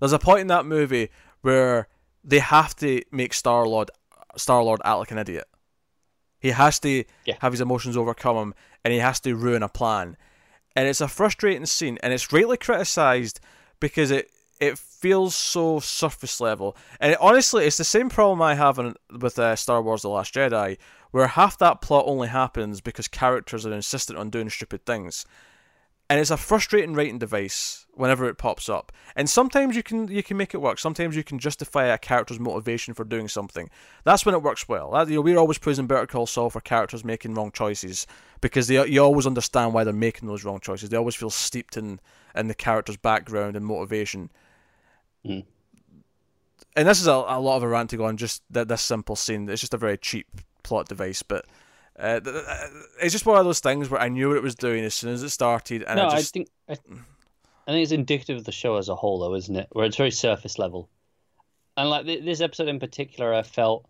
there's 0.00 0.12
a 0.12 0.18
point 0.18 0.40
in 0.40 0.46
that 0.48 0.66
movie 0.66 1.10
where 1.42 1.88
they 2.24 2.38
have 2.38 2.74
to 2.76 3.02
make 3.12 3.34
Star 3.34 3.66
Lord 3.66 3.90
Star 4.36 4.62
Lord 4.62 4.80
act 4.84 4.98
like 4.98 5.10
an 5.10 5.18
idiot. 5.18 5.44
He 6.38 6.50
has 6.50 6.78
to 6.80 7.04
Yeah. 7.24 7.36
have 7.40 7.52
his 7.52 7.60
emotions 7.60 7.96
overcome 7.96 8.36
him, 8.36 8.54
and 8.84 8.92
he 8.92 8.98
has 9.00 9.20
to 9.20 9.34
ruin 9.34 9.62
a 9.62 9.68
plan. 9.68 10.16
And 10.76 10.86
it's 10.86 11.00
a 11.00 11.08
frustrating 11.08 11.66
scene, 11.66 11.98
and 12.02 12.12
it's 12.12 12.32
rightly 12.32 12.56
criticised 12.56 13.40
because 13.80 14.10
it 14.10 14.30
it 14.60 14.78
feels 14.78 15.34
so 15.34 15.80
surface 15.80 16.40
level. 16.40 16.76
And 17.00 17.12
it, 17.12 17.18
honestly, 17.20 17.64
it's 17.64 17.76
the 17.76 17.84
same 17.84 18.08
problem 18.08 18.40
I 18.40 18.54
have 18.54 18.78
in, 18.78 18.94
with 19.18 19.38
uh, 19.38 19.56
Star 19.56 19.82
Wars: 19.82 20.02
The 20.02 20.10
Last 20.10 20.34
Jedi, 20.34 20.76
where 21.10 21.26
half 21.28 21.58
that 21.58 21.80
plot 21.80 22.04
only 22.06 22.28
happens 22.28 22.80
because 22.80 23.08
characters 23.08 23.64
are 23.66 23.72
insistent 23.72 24.18
on 24.18 24.30
doing 24.30 24.50
stupid 24.50 24.84
things 24.84 25.24
and 26.08 26.20
it's 26.20 26.30
a 26.30 26.36
frustrating 26.36 26.94
writing 26.94 27.18
device 27.18 27.86
whenever 27.94 28.28
it 28.28 28.38
pops 28.38 28.68
up. 28.68 28.92
And 29.16 29.28
sometimes 29.28 29.74
you 29.74 29.82
can 29.82 30.08
you 30.08 30.22
can 30.22 30.36
make 30.36 30.54
it 30.54 30.60
work. 30.60 30.78
Sometimes 30.78 31.16
you 31.16 31.24
can 31.24 31.38
justify 31.38 31.86
a 31.86 31.98
character's 31.98 32.38
motivation 32.38 32.94
for 32.94 33.04
doing 33.04 33.28
something. 33.28 33.70
That's 34.04 34.24
when 34.24 34.34
it 34.34 34.42
works 34.42 34.68
well. 34.68 34.92
That, 34.92 35.08
you 35.08 35.16
know, 35.16 35.20
we're 35.22 35.38
always 35.38 35.58
praising 35.58 35.86
Better 35.86 36.06
Call 36.06 36.26
Saul 36.26 36.50
for 36.50 36.60
characters 36.60 37.04
making 37.04 37.34
wrong 37.34 37.50
choices 37.50 38.06
because 38.40 38.68
they 38.68 38.86
you 38.86 39.02
always 39.02 39.26
understand 39.26 39.74
why 39.74 39.82
they're 39.82 39.92
making 39.92 40.28
those 40.28 40.44
wrong 40.44 40.60
choices. 40.60 40.90
They 40.90 40.96
always 40.96 41.16
feel 41.16 41.30
steeped 41.30 41.76
in 41.76 42.00
in 42.34 42.48
the 42.48 42.54
character's 42.54 42.96
background 42.96 43.56
and 43.56 43.66
motivation. 43.66 44.30
Mm. 45.24 45.44
And 46.76 46.86
this 46.86 47.00
is 47.00 47.06
a, 47.06 47.12
a 47.12 47.40
lot 47.40 47.56
of 47.56 47.62
a 47.62 47.68
rant 47.68 47.90
to 47.90 47.96
go 47.96 48.04
on 48.04 48.16
just 48.16 48.42
th- 48.52 48.68
this 48.68 48.82
simple 48.82 49.16
scene. 49.16 49.48
It's 49.48 49.60
just 49.60 49.74
a 49.74 49.78
very 49.78 49.98
cheap 49.98 50.28
plot 50.62 50.88
device, 50.88 51.22
but. 51.22 51.46
Uh, 51.98 52.20
it's 53.00 53.12
just 53.12 53.24
one 53.24 53.38
of 53.38 53.46
those 53.46 53.60
things 53.60 53.88
where 53.88 54.00
I 54.00 54.08
knew 54.08 54.28
what 54.28 54.36
it 54.36 54.42
was 54.42 54.54
doing 54.54 54.84
as 54.84 54.94
soon 54.94 55.14
as 55.14 55.22
it 55.22 55.30
started, 55.30 55.82
and 55.82 55.96
no, 55.96 56.08
I 56.08 56.16
I 56.16 56.22
think 56.22 56.48
I, 56.68 56.72
I 56.72 57.72
think 57.72 57.82
it's 57.82 57.92
indicative 57.92 58.36
of 58.36 58.44
the 58.44 58.52
show 58.52 58.76
as 58.76 58.88
a 58.88 58.94
whole, 58.94 59.18
though, 59.18 59.34
isn't 59.34 59.56
it? 59.56 59.68
Where 59.72 59.86
it's 59.86 59.96
very 59.96 60.10
surface 60.10 60.58
level, 60.58 60.90
and 61.76 61.88
like 61.88 62.04
th- 62.04 62.24
this 62.24 62.42
episode 62.42 62.68
in 62.68 62.80
particular, 62.80 63.32
I 63.32 63.42
felt 63.42 63.86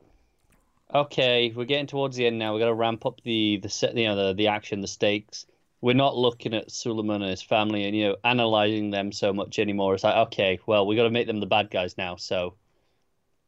okay. 0.95 1.53
We're 1.55 1.65
getting 1.65 1.89
towards 1.89 2.17
the 2.17 2.27
end 2.27 2.39
now. 2.39 2.55
We 2.55 2.61
got 2.61 2.67
to 2.67 2.75
ramp 2.75 3.07
up 3.07 3.21
the 3.25 3.59
the 3.61 3.69
set, 3.69 3.97
you 3.97 4.07
know, 4.07 4.29
the 4.29 4.35
the 4.35 4.49
action, 4.49 4.83
the 4.83 4.87
stakes. 4.87 5.47
We're 5.81 5.95
not 5.95 6.17
looking 6.17 6.55
at 6.55 6.71
Suleiman 6.71 7.23
and 7.23 7.31
his 7.31 7.43
family 7.43 7.87
and 7.87 7.97
you 7.97 8.09
know 8.09 8.17
analyzing 8.23 8.91
them 8.91 9.11
so 9.11 9.33
much 9.33 9.59
anymore. 9.59 9.95
It's 9.95 10.05
like 10.05 10.29
okay, 10.29 10.61
well, 10.67 10.87
we 10.87 10.95
got 10.95 11.05
to 11.05 11.11
make 11.11 11.27
them 11.27 11.41
the 11.41 11.47
bad 11.47 11.71
guys 11.73 11.99
now. 11.99 12.15
So, 12.15 12.55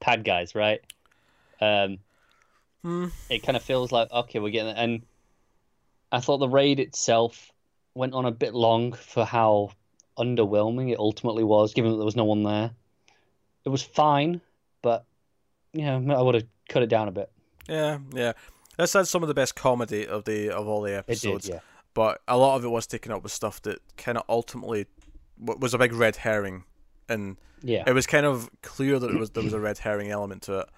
bad 0.04 0.24
guys, 0.24 0.56
right? 0.56 0.80
Um, 1.60 1.98
Hmm. 2.82 3.06
it 3.28 3.40
kind 3.42 3.56
of 3.56 3.62
feels 3.62 3.90
like 3.90 4.10
okay, 4.12 4.38
we're 4.38 4.50
getting 4.50 4.74
and 4.76 5.02
I 6.12 6.20
thought 6.20 6.38
the 6.38 6.48
raid 6.48 6.78
itself 6.80 7.52
went 7.94 8.14
on 8.14 8.24
a 8.24 8.30
bit 8.30 8.54
long 8.54 8.92
for 8.92 9.24
how 9.24 9.70
underwhelming 10.18 10.90
it 10.92 10.98
ultimately 10.98 11.44
was, 11.44 11.74
given 11.74 11.90
that 11.90 11.96
there 11.96 12.04
was 12.04 12.16
no 12.16 12.24
one 12.24 12.42
there. 12.44 12.70
It 13.64 13.68
was 13.70 13.82
fine, 13.82 14.40
but 14.82 15.04
yeah, 15.72 15.96
I 15.96 16.22
would 16.22 16.34
have 16.36 16.44
cut 16.68 16.82
it 16.82 16.88
down 16.88 17.08
a 17.08 17.12
bit. 17.12 17.30
Yeah, 17.68 17.98
yeah. 18.14 18.32
This 18.78 18.92
had 18.92 19.06
some 19.08 19.22
of 19.22 19.28
the 19.28 19.34
best 19.34 19.54
comedy 19.56 20.06
of 20.06 20.24
the 20.24 20.50
of 20.50 20.66
all 20.68 20.80
the 20.82 20.92
It 20.94 20.98
episodes, 20.98 21.46
did, 21.46 21.54
yeah. 21.54 21.60
but 21.94 22.20
a 22.28 22.38
lot 22.38 22.56
of 22.56 22.64
it 22.64 22.68
was 22.68 22.86
taken 22.86 23.12
up 23.12 23.22
with 23.22 23.32
stuff 23.32 23.60
that 23.62 23.80
kind 23.96 24.16
of 24.16 24.24
ultimately 24.28 24.86
was 25.38 25.74
a 25.74 25.78
big 25.78 25.92
red 25.92 26.16
herring, 26.16 26.64
and 27.08 27.36
Yeah. 27.62 27.84
it 27.86 27.92
was 27.92 28.06
kind 28.06 28.24
of 28.24 28.48
clear 28.62 28.98
that 28.98 29.10
it 29.10 29.18
was 29.18 29.30
there 29.30 29.42
was 29.42 29.52
a 29.52 29.60
red 29.60 29.78
herring 29.78 30.10
element 30.10 30.42
to 30.42 30.60
it. 30.60 30.68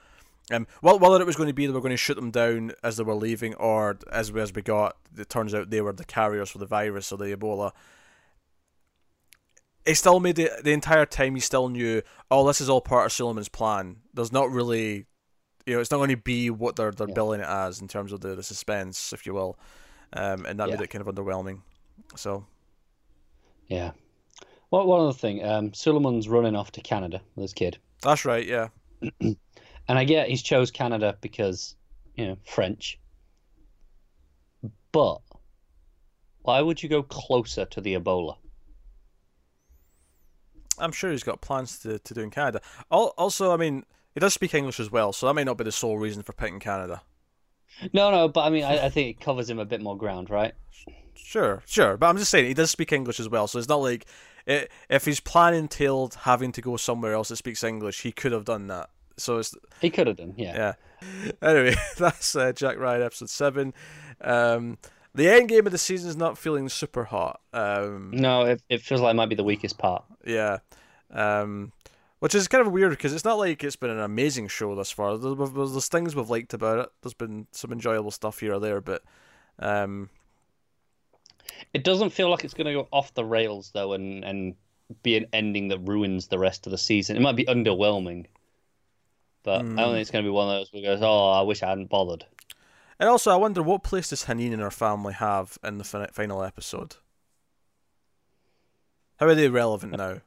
Um, 0.50 0.66
well, 0.82 0.98
whether 0.98 1.20
it 1.20 1.26
was 1.26 1.36
going 1.36 1.48
to 1.48 1.54
be 1.54 1.66
they 1.66 1.72
were 1.72 1.80
going 1.80 1.90
to 1.90 1.96
shoot 1.96 2.14
them 2.14 2.30
down 2.30 2.72
as 2.82 2.96
they 2.96 3.04
were 3.04 3.14
leaving, 3.14 3.54
or 3.54 3.98
as 4.10 4.32
we, 4.32 4.40
as 4.40 4.52
we 4.52 4.62
got, 4.62 4.96
it 5.16 5.28
turns 5.28 5.54
out 5.54 5.70
they 5.70 5.80
were 5.80 5.92
the 5.92 6.04
carriers 6.04 6.50
for 6.50 6.58
the 6.58 6.66
virus 6.66 7.12
or 7.12 7.18
the 7.18 7.36
Ebola. 7.36 7.72
It 9.86 9.94
still 9.94 10.20
made 10.20 10.38
it 10.38 10.62
the 10.64 10.72
entire 10.72 11.06
time. 11.06 11.34
You 11.36 11.40
still 11.40 11.68
knew, 11.68 12.02
oh, 12.30 12.46
this 12.46 12.60
is 12.60 12.68
all 12.68 12.80
part 12.80 13.06
of 13.06 13.12
Suleiman's 13.12 13.48
plan. 13.48 13.96
There's 14.12 14.32
not 14.32 14.50
really, 14.50 15.06
you 15.66 15.74
know, 15.74 15.80
it's 15.80 15.90
not 15.90 15.98
going 15.98 16.10
to 16.10 16.16
be 16.16 16.50
what 16.50 16.76
they're 16.76 16.90
they're 16.90 17.08
Yeah. 17.08 17.14
billing 17.14 17.40
it 17.40 17.46
as 17.48 17.80
in 17.80 17.88
terms 17.88 18.12
of 18.12 18.20
the, 18.20 18.34
the 18.34 18.42
suspense, 18.42 19.12
if 19.12 19.24
you 19.26 19.34
will, 19.34 19.58
um, 20.12 20.44
and 20.46 20.58
that 20.60 20.68
made 20.68 20.80
it 20.80 20.90
kind 20.90 21.06
of 21.06 21.12
underwhelming. 21.14 21.60
So 22.16 22.44
Yeah. 23.68 23.92
Well, 24.70 24.86
one 24.86 25.00
other 25.00 25.12
thing, 25.12 25.44
um, 25.44 25.72
Suleiman's 25.74 26.28
running 26.28 26.54
off 26.54 26.70
to 26.72 26.80
Canada 26.80 27.22
with 27.34 27.42
his 27.42 27.52
kid, 27.54 27.78
that's 28.02 28.24
right, 28.24 28.46
yeah. 28.46 28.68
and 29.88 29.98
I 29.98 30.04
get 30.04 30.28
he's 30.28 30.42
chose 30.42 30.70
Canada 30.70 31.16
because 31.20 31.74
you 32.14 32.26
know 32.26 32.36
French, 32.44 32.98
but 34.92 35.20
why 36.42 36.60
would 36.60 36.82
you 36.82 36.88
go 36.88 37.02
closer 37.02 37.64
to 37.66 37.80
the 37.80 37.94
Ebola? 37.94 38.36
I'm 40.78 40.92
sure 40.92 41.10
he's 41.10 41.22
got 41.22 41.40
plans 41.40 41.78
to, 41.80 41.98
to 41.98 42.14
do 42.14 42.22
in 42.22 42.30
Canada. 42.30 42.62
Also, 42.90 43.52
I 43.52 43.56
mean, 43.56 43.84
he 44.14 44.20
does 44.20 44.32
speak 44.32 44.54
English 44.54 44.80
as 44.80 44.90
well, 44.90 45.12
so 45.12 45.26
that 45.26 45.34
may 45.34 45.44
not 45.44 45.58
be 45.58 45.64
the 45.64 45.72
sole 45.72 45.98
reason 45.98 46.22
for 46.22 46.32
picking 46.32 46.58
Canada. 46.58 47.02
No, 47.92 48.10
no, 48.10 48.28
but 48.28 48.40
I 48.42 48.50
mean, 48.50 48.64
I, 48.64 48.86
I 48.86 48.88
think 48.88 49.08
it 49.08 49.20
covers 49.20 49.48
him 49.48 49.58
a 49.58 49.64
bit 49.64 49.80
more 49.80 49.96
ground, 49.96 50.30
right? 50.30 50.52
Sure, 51.14 51.62
sure, 51.66 51.96
but 51.96 52.08
I'm 52.08 52.16
just 52.16 52.30
saying 52.30 52.46
he 52.46 52.54
does 52.54 52.70
speak 52.70 52.92
English 52.92 53.20
as 53.20 53.28
well, 53.28 53.46
so 53.46 53.58
it's 53.58 53.68
not 53.68 53.76
like 53.76 54.06
i 54.48 54.66
if 54.88 55.04
his 55.04 55.20
plan 55.20 55.54
entailed 55.54 56.14
having 56.22 56.50
to 56.52 56.62
go 56.62 56.76
somewhere 56.76 57.12
else 57.12 57.28
that 57.28 57.36
speaks 57.36 57.62
English, 57.62 58.02
he 58.02 58.10
could 58.10 58.32
have 58.32 58.44
done 58.44 58.66
that. 58.68 58.90
So 59.20 59.38
it's 59.38 59.54
He 59.80 59.90
could 59.90 60.06
have 60.06 60.16
done, 60.16 60.34
yeah. 60.36 60.74
yeah. 61.02 61.32
Anyway, 61.42 61.74
that's 61.98 62.34
uh, 62.36 62.52
Jack 62.52 62.78
Ryan 62.78 63.02
episode 63.02 63.30
seven. 63.30 63.74
Um, 64.20 64.78
the 65.14 65.28
end 65.28 65.48
game 65.48 65.66
of 65.66 65.72
the 65.72 65.78
season 65.78 66.08
is 66.08 66.16
not 66.16 66.38
feeling 66.38 66.68
super 66.68 67.04
hot. 67.04 67.40
Um, 67.52 68.10
No, 68.12 68.42
it, 68.42 68.62
it 68.68 68.82
feels 68.82 69.00
like 69.00 69.12
it 69.12 69.16
might 69.16 69.28
be 69.28 69.34
the 69.34 69.44
weakest 69.44 69.78
part. 69.78 70.04
Yeah. 70.24 70.58
Um, 71.12 71.72
which 72.20 72.34
is 72.34 72.48
kind 72.48 72.64
of 72.66 72.72
weird 72.72 72.90
because 72.90 73.14
it's 73.14 73.24
not 73.24 73.38
like 73.38 73.64
it's 73.64 73.76
been 73.76 73.90
an 73.90 73.98
amazing 73.98 74.48
show 74.48 74.74
thus 74.74 74.90
far. 74.90 75.16
There's, 75.16 75.50
there's 75.52 75.88
things 75.88 76.14
we've 76.14 76.28
liked 76.30 76.54
about 76.54 76.78
it. 76.78 76.88
There's 77.02 77.14
been 77.14 77.46
some 77.50 77.72
enjoyable 77.72 78.10
stuff 78.10 78.40
here 78.40 78.54
or 78.54 78.60
there, 78.60 78.80
but 78.80 79.02
um, 79.58 80.10
It 81.72 81.82
doesn't 81.82 82.10
feel 82.10 82.28
like 82.30 82.44
it's 82.44 82.54
going 82.54 82.66
to 82.66 82.72
go 82.72 82.88
off 82.92 83.14
the 83.14 83.24
rails 83.24 83.70
though, 83.72 83.94
and 83.94 84.24
and 84.24 84.54
be 85.02 85.16
an 85.16 85.26
ending 85.32 85.68
that 85.68 85.78
ruins 85.78 86.26
the 86.28 86.38
rest 86.38 86.66
of 86.66 86.72
the 86.72 86.78
season. 86.78 87.16
It 87.16 87.20
might 87.20 87.36
be 87.36 87.44
underwhelming, 87.46 88.26
but 89.42 89.60
I 89.60 89.64
don't 89.64 89.76
think 89.76 89.98
it's 90.02 90.10
going 90.10 90.24
to 90.24 90.28
be 90.28 90.32
one 90.32 90.48
of 90.48 90.60
those 90.60 90.72
where 90.72 90.82
goes, 90.82 91.00
"Oh, 91.02 91.30
I 91.30 91.42
wish 91.42 91.62
I 91.62 91.68
hadn't 91.68 91.90
bothered." 91.90 92.24
and 92.98 93.08
also 93.08 93.30
I 93.30 93.36
wonder 93.36 93.62
what 93.62 93.82
place 93.82 94.10
does 94.10 94.24
Hanin 94.24 94.52
and 94.52 94.60
her 94.62 94.70
family 94.70 95.14
have 95.14 95.58
in 95.64 95.78
the 95.78 95.84
fin- 95.84 96.06
final 96.12 96.42
episode? 96.42 96.96
How 99.16 99.26
are 99.26 99.34
they 99.34 99.48
relevant 99.48 99.96
now? 99.96 100.20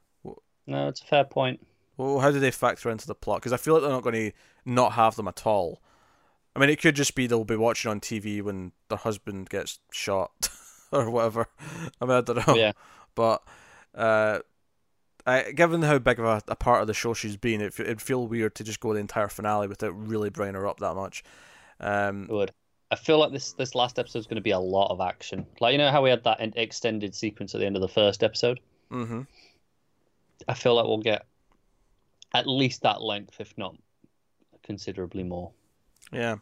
No, 0.65 0.87
it's 0.87 1.01
a 1.01 1.05
fair 1.05 1.23
point. 1.23 1.65
Well, 1.97 2.19
how 2.19 2.31
do 2.31 2.39
they 2.39 2.51
factor 2.51 2.89
into 2.89 3.07
the 3.07 3.15
plot? 3.15 3.39
Because 3.41 3.53
I 3.53 3.57
feel 3.57 3.73
like 3.73 3.83
they're 3.83 3.91
not 3.91 4.03
going 4.03 4.31
to 4.31 4.31
not 4.65 4.93
have 4.93 5.15
them 5.15 5.27
at 5.27 5.45
all. 5.45 5.81
I 6.55 6.59
mean, 6.59 6.69
it 6.69 6.79
could 6.81 6.95
just 6.95 7.15
be 7.15 7.27
they'll 7.27 7.43
be 7.43 7.55
watching 7.55 7.89
on 7.91 7.99
TV 7.99 8.41
when 8.41 8.71
their 8.89 8.97
husband 8.97 9.49
gets 9.49 9.79
shot 9.91 10.31
or 10.91 11.09
whatever. 11.09 11.47
I 11.99 12.05
mean, 12.05 12.17
I 12.17 12.21
don't 12.21 12.47
know. 12.47 12.55
Yeah, 12.55 12.71
But 13.15 13.43
uh, 13.95 14.39
I, 15.25 15.51
given 15.51 15.81
how 15.81 15.99
big 15.99 16.19
of 16.19 16.25
a, 16.25 16.41
a 16.49 16.55
part 16.55 16.81
of 16.81 16.87
the 16.87 16.93
show 16.93 17.13
she's 17.13 17.37
been, 17.37 17.61
it, 17.61 17.79
it'd 17.79 18.01
feel 18.01 18.27
weird 18.27 18.55
to 18.55 18.63
just 18.63 18.79
go 18.79 18.93
the 18.93 18.99
entire 18.99 19.29
finale 19.29 19.67
without 19.67 19.91
really 19.91 20.29
bringing 20.29 20.55
her 20.55 20.67
up 20.67 20.79
that 20.79 20.95
much. 20.95 21.23
Um, 21.79 22.27
it 22.29 22.33
would. 22.33 22.51
I 22.91 22.95
feel 22.95 23.17
like 23.17 23.31
this 23.31 23.53
this 23.53 23.73
last 23.73 23.97
episode 23.97 24.19
is 24.19 24.27
going 24.27 24.35
to 24.35 24.41
be 24.41 24.51
a 24.51 24.59
lot 24.59 24.91
of 24.91 25.01
action. 25.01 25.45
Like 25.59 25.71
you 25.71 25.77
know 25.77 25.89
how 25.89 26.03
we 26.03 26.09
had 26.09 26.23
that 26.25 26.39
extended 26.55 27.15
sequence 27.15 27.55
at 27.55 27.59
the 27.59 27.65
end 27.65 27.75
of 27.75 27.81
the 27.81 27.87
first 27.87 28.23
episode. 28.23 28.59
Mm-hmm. 28.91 29.21
I 30.47 30.53
feel 30.53 30.75
like 30.75 30.85
we'll 30.85 30.99
get 30.99 31.25
at 32.33 32.47
least 32.47 32.81
that 32.81 33.01
length, 33.01 33.39
if 33.39 33.57
not 33.57 33.75
considerably 34.63 35.23
more. 35.23 35.51
Yeah. 36.11 36.37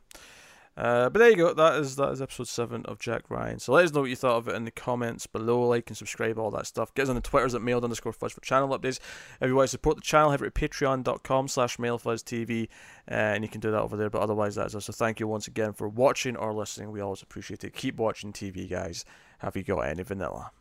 Uh, 0.78 1.10
but 1.10 1.20
there 1.20 1.30
you 1.30 1.36
go. 1.36 1.54
That 1.54 1.80
is 1.80 1.98
that 1.98 2.12
is 2.12 2.22
episode 2.22 2.48
seven 2.48 2.86
of 2.86 2.98
Jack 2.98 3.30
Ryan. 3.30 3.60
So 3.60 3.74
let 3.74 3.86
us 3.86 3.94
know 3.94 4.02
what 4.02 4.10
you 4.10 4.16
thought 4.16 4.38
of 4.38 4.48
it 4.48 4.56
in 4.56 4.64
the 4.64 4.72
comments 4.72 5.28
below. 5.28 5.68
Like 5.68 5.90
and 5.90 5.98
subscribe, 5.98 6.40
all 6.40 6.52
that 6.52 6.66
stuff. 6.66 6.94
Get 6.96 7.04
us 7.04 7.10
on 7.10 7.16
the 7.16 7.22
Twitters 7.22 7.54
at 7.54 7.62
mailed 7.62 7.84
underscore 7.84 8.14
fuzz 8.14 8.32
for 8.32 8.42
channel 8.42 8.70
updates. 8.78 9.00
If 9.42 9.48
you 9.48 9.56
want 9.56 9.68
to 9.68 9.72
support 9.72 9.98
the 9.98 10.02
channel, 10.02 10.32
head 10.32 10.42
over 10.42 10.50
to 10.50 10.52
patreon.com 10.52 11.48
slash 11.50 11.78
mailfuzztv 11.78 12.64
uh, 12.64 13.14
and 13.14 13.44
you 13.44 13.50
can 13.50 13.60
do 13.60 13.72
that 13.72 13.82
over 13.82 13.98
there. 13.98 14.10
But 14.10 14.22
otherwise, 14.22 14.56
that's 14.56 14.74
us. 14.74 14.86
So 14.86 14.94
thank 14.94 15.20
you 15.20 15.28
once 15.28 15.48
again 15.48 15.74
for 15.74 15.90
watching 15.90 16.38
or 16.38 16.54
listening. 16.54 16.92
We 16.92 17.02
always 17.02 17.22
appreciate 17.22 17.64
it. 17.64 17.74
Keep 17.74 17.98
watching 17.98 18.32
TV, 18.32 18.70
guys. 18.70 19.04
Have 19.40 19.58
you 19.58 19.64
got 19.64 19.80
any 19.82 20.04
vanilla? 20.04 20.52